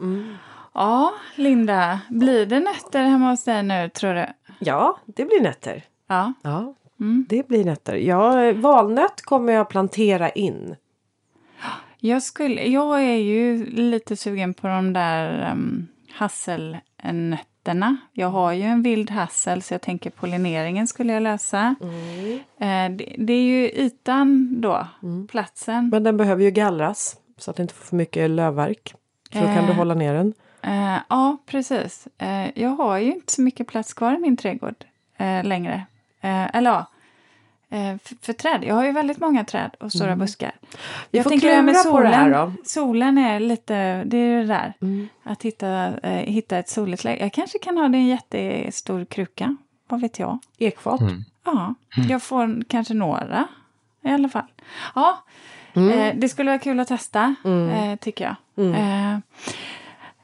[0.01, 0.35] Mm.
[0.75, 4.27] Ja, Linda, blir det nötter hemma hos dig nu tror du?
[4.59, 5.85] ja, det blir nötter.
[6.09, 6.33] Ja.
[6.43, 7.27] Ja, Mm.
[7.29, 7.95] det blir nötter.
[7.95, 10.77] Ja, valnöt kommer jag plantera in.
[11.99, 17.97] Jag, skulle, jag är ju lite sugen på de där um, hasselnötterna.
[18.13, 21.75] Jag har ju en vild hassel så jag tänker pollineringen skulle jag lösa.
[22.59, 24.87] Eh, det, det är ju ytan då,
[25.31, 25.89] platsen.
[25.89, 28.95] Men den behöver ju gallras så att det inte får för mycket lövverk.
[29.35, 29.77] Så då kan du Eh.
[29.77, 30.35] hålla ner den.
[30.63, 32.09] Eh, ja, precis.
[32.19, 34.75] Eh, jag har ju inte så mycket plats kvar i min trädgård
[35.17, 35.87] eh, längre.
[36.21, 36.87] Eh, eller ja,
[37.71, 38.65] eh, för, för träd.
[38.67, 40.47] Jag har ju väldigt många träd och stora buskar.
[40.61, 40.77] Mm.
[41.11, 42.31] Vi jag får tänker det här med det här solen.
[42.33, 42.53] då.
[42.65, 44.73] Solen är lite, det är det där.
[44.81, 45.09] Mm.
[45.23, 47.23] Att hitta, eh, hitta ett soligt läge.
[47.23, 49.57] Jag kanske kan ha det i en jättestor kruka.
[49.89, 50.39] Vad vet jag?
[50.59, 51.01] Ekfat.
[51.01, 51.25] Mm.
[51.45, 51.75] Ja,
[52.09, 53.49] jag får kanske några
[54.03, 54.47] i alla fall.
[54.95, 55.19] Ja,
[55.77, 55.99] Mm.
[55.99, 58.37] eh, det skulle vara kul att testa, eh, tycker jag.
[58.75, 59.13] Eh,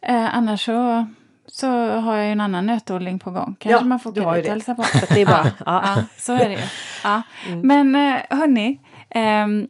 [0.03, 1.07] eh, annars så,
[1.47, 1.69] så
[2.01, 3.57] har jag ju en annan nötodling på gång.
[3.59, 4.49] Kanske Ja, man får åka dit och det.
[4.51, 4.83] hälsa på.
[4.83, 5.83] Så det är bara, ja.
[5.97, 6.61] Ja, så är det ju.
[7.05, 7.23] Ja.
[7.63, 8.81] Men eh, hörni,
[9.11, 9.67] ehm,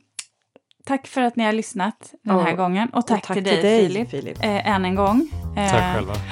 [0.86, 2.86] tack för att ni har lyssnat den här Ja, gång.
[2.92, 4.44] Och tack, tack till till dig, Filip, Filip.
[4.44, 5.28] Eh, än en gång.
[5.56, 6.14] Eh, Tack själva.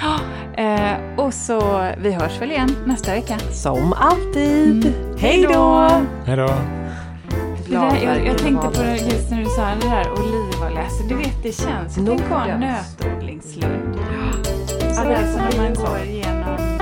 [0.59, 3.38] Eh, och så vi hörs väl igen nästa vecka.
[3.38, 4.94] Som alltid.
[5.18, 5.88] Hej då!
[6.26, 6.49] Hej då!
[7.68, 10.82] Det där, jag, jag tänkte på det just när du sa det där olivolja.
[10.84, 11.94] Alltså, du vet, det känns.
[11.94, 13.96] Tänk att ha en nötodlingslund.
[13.96, 16.78] Ja, Så det det är som så när man går igenom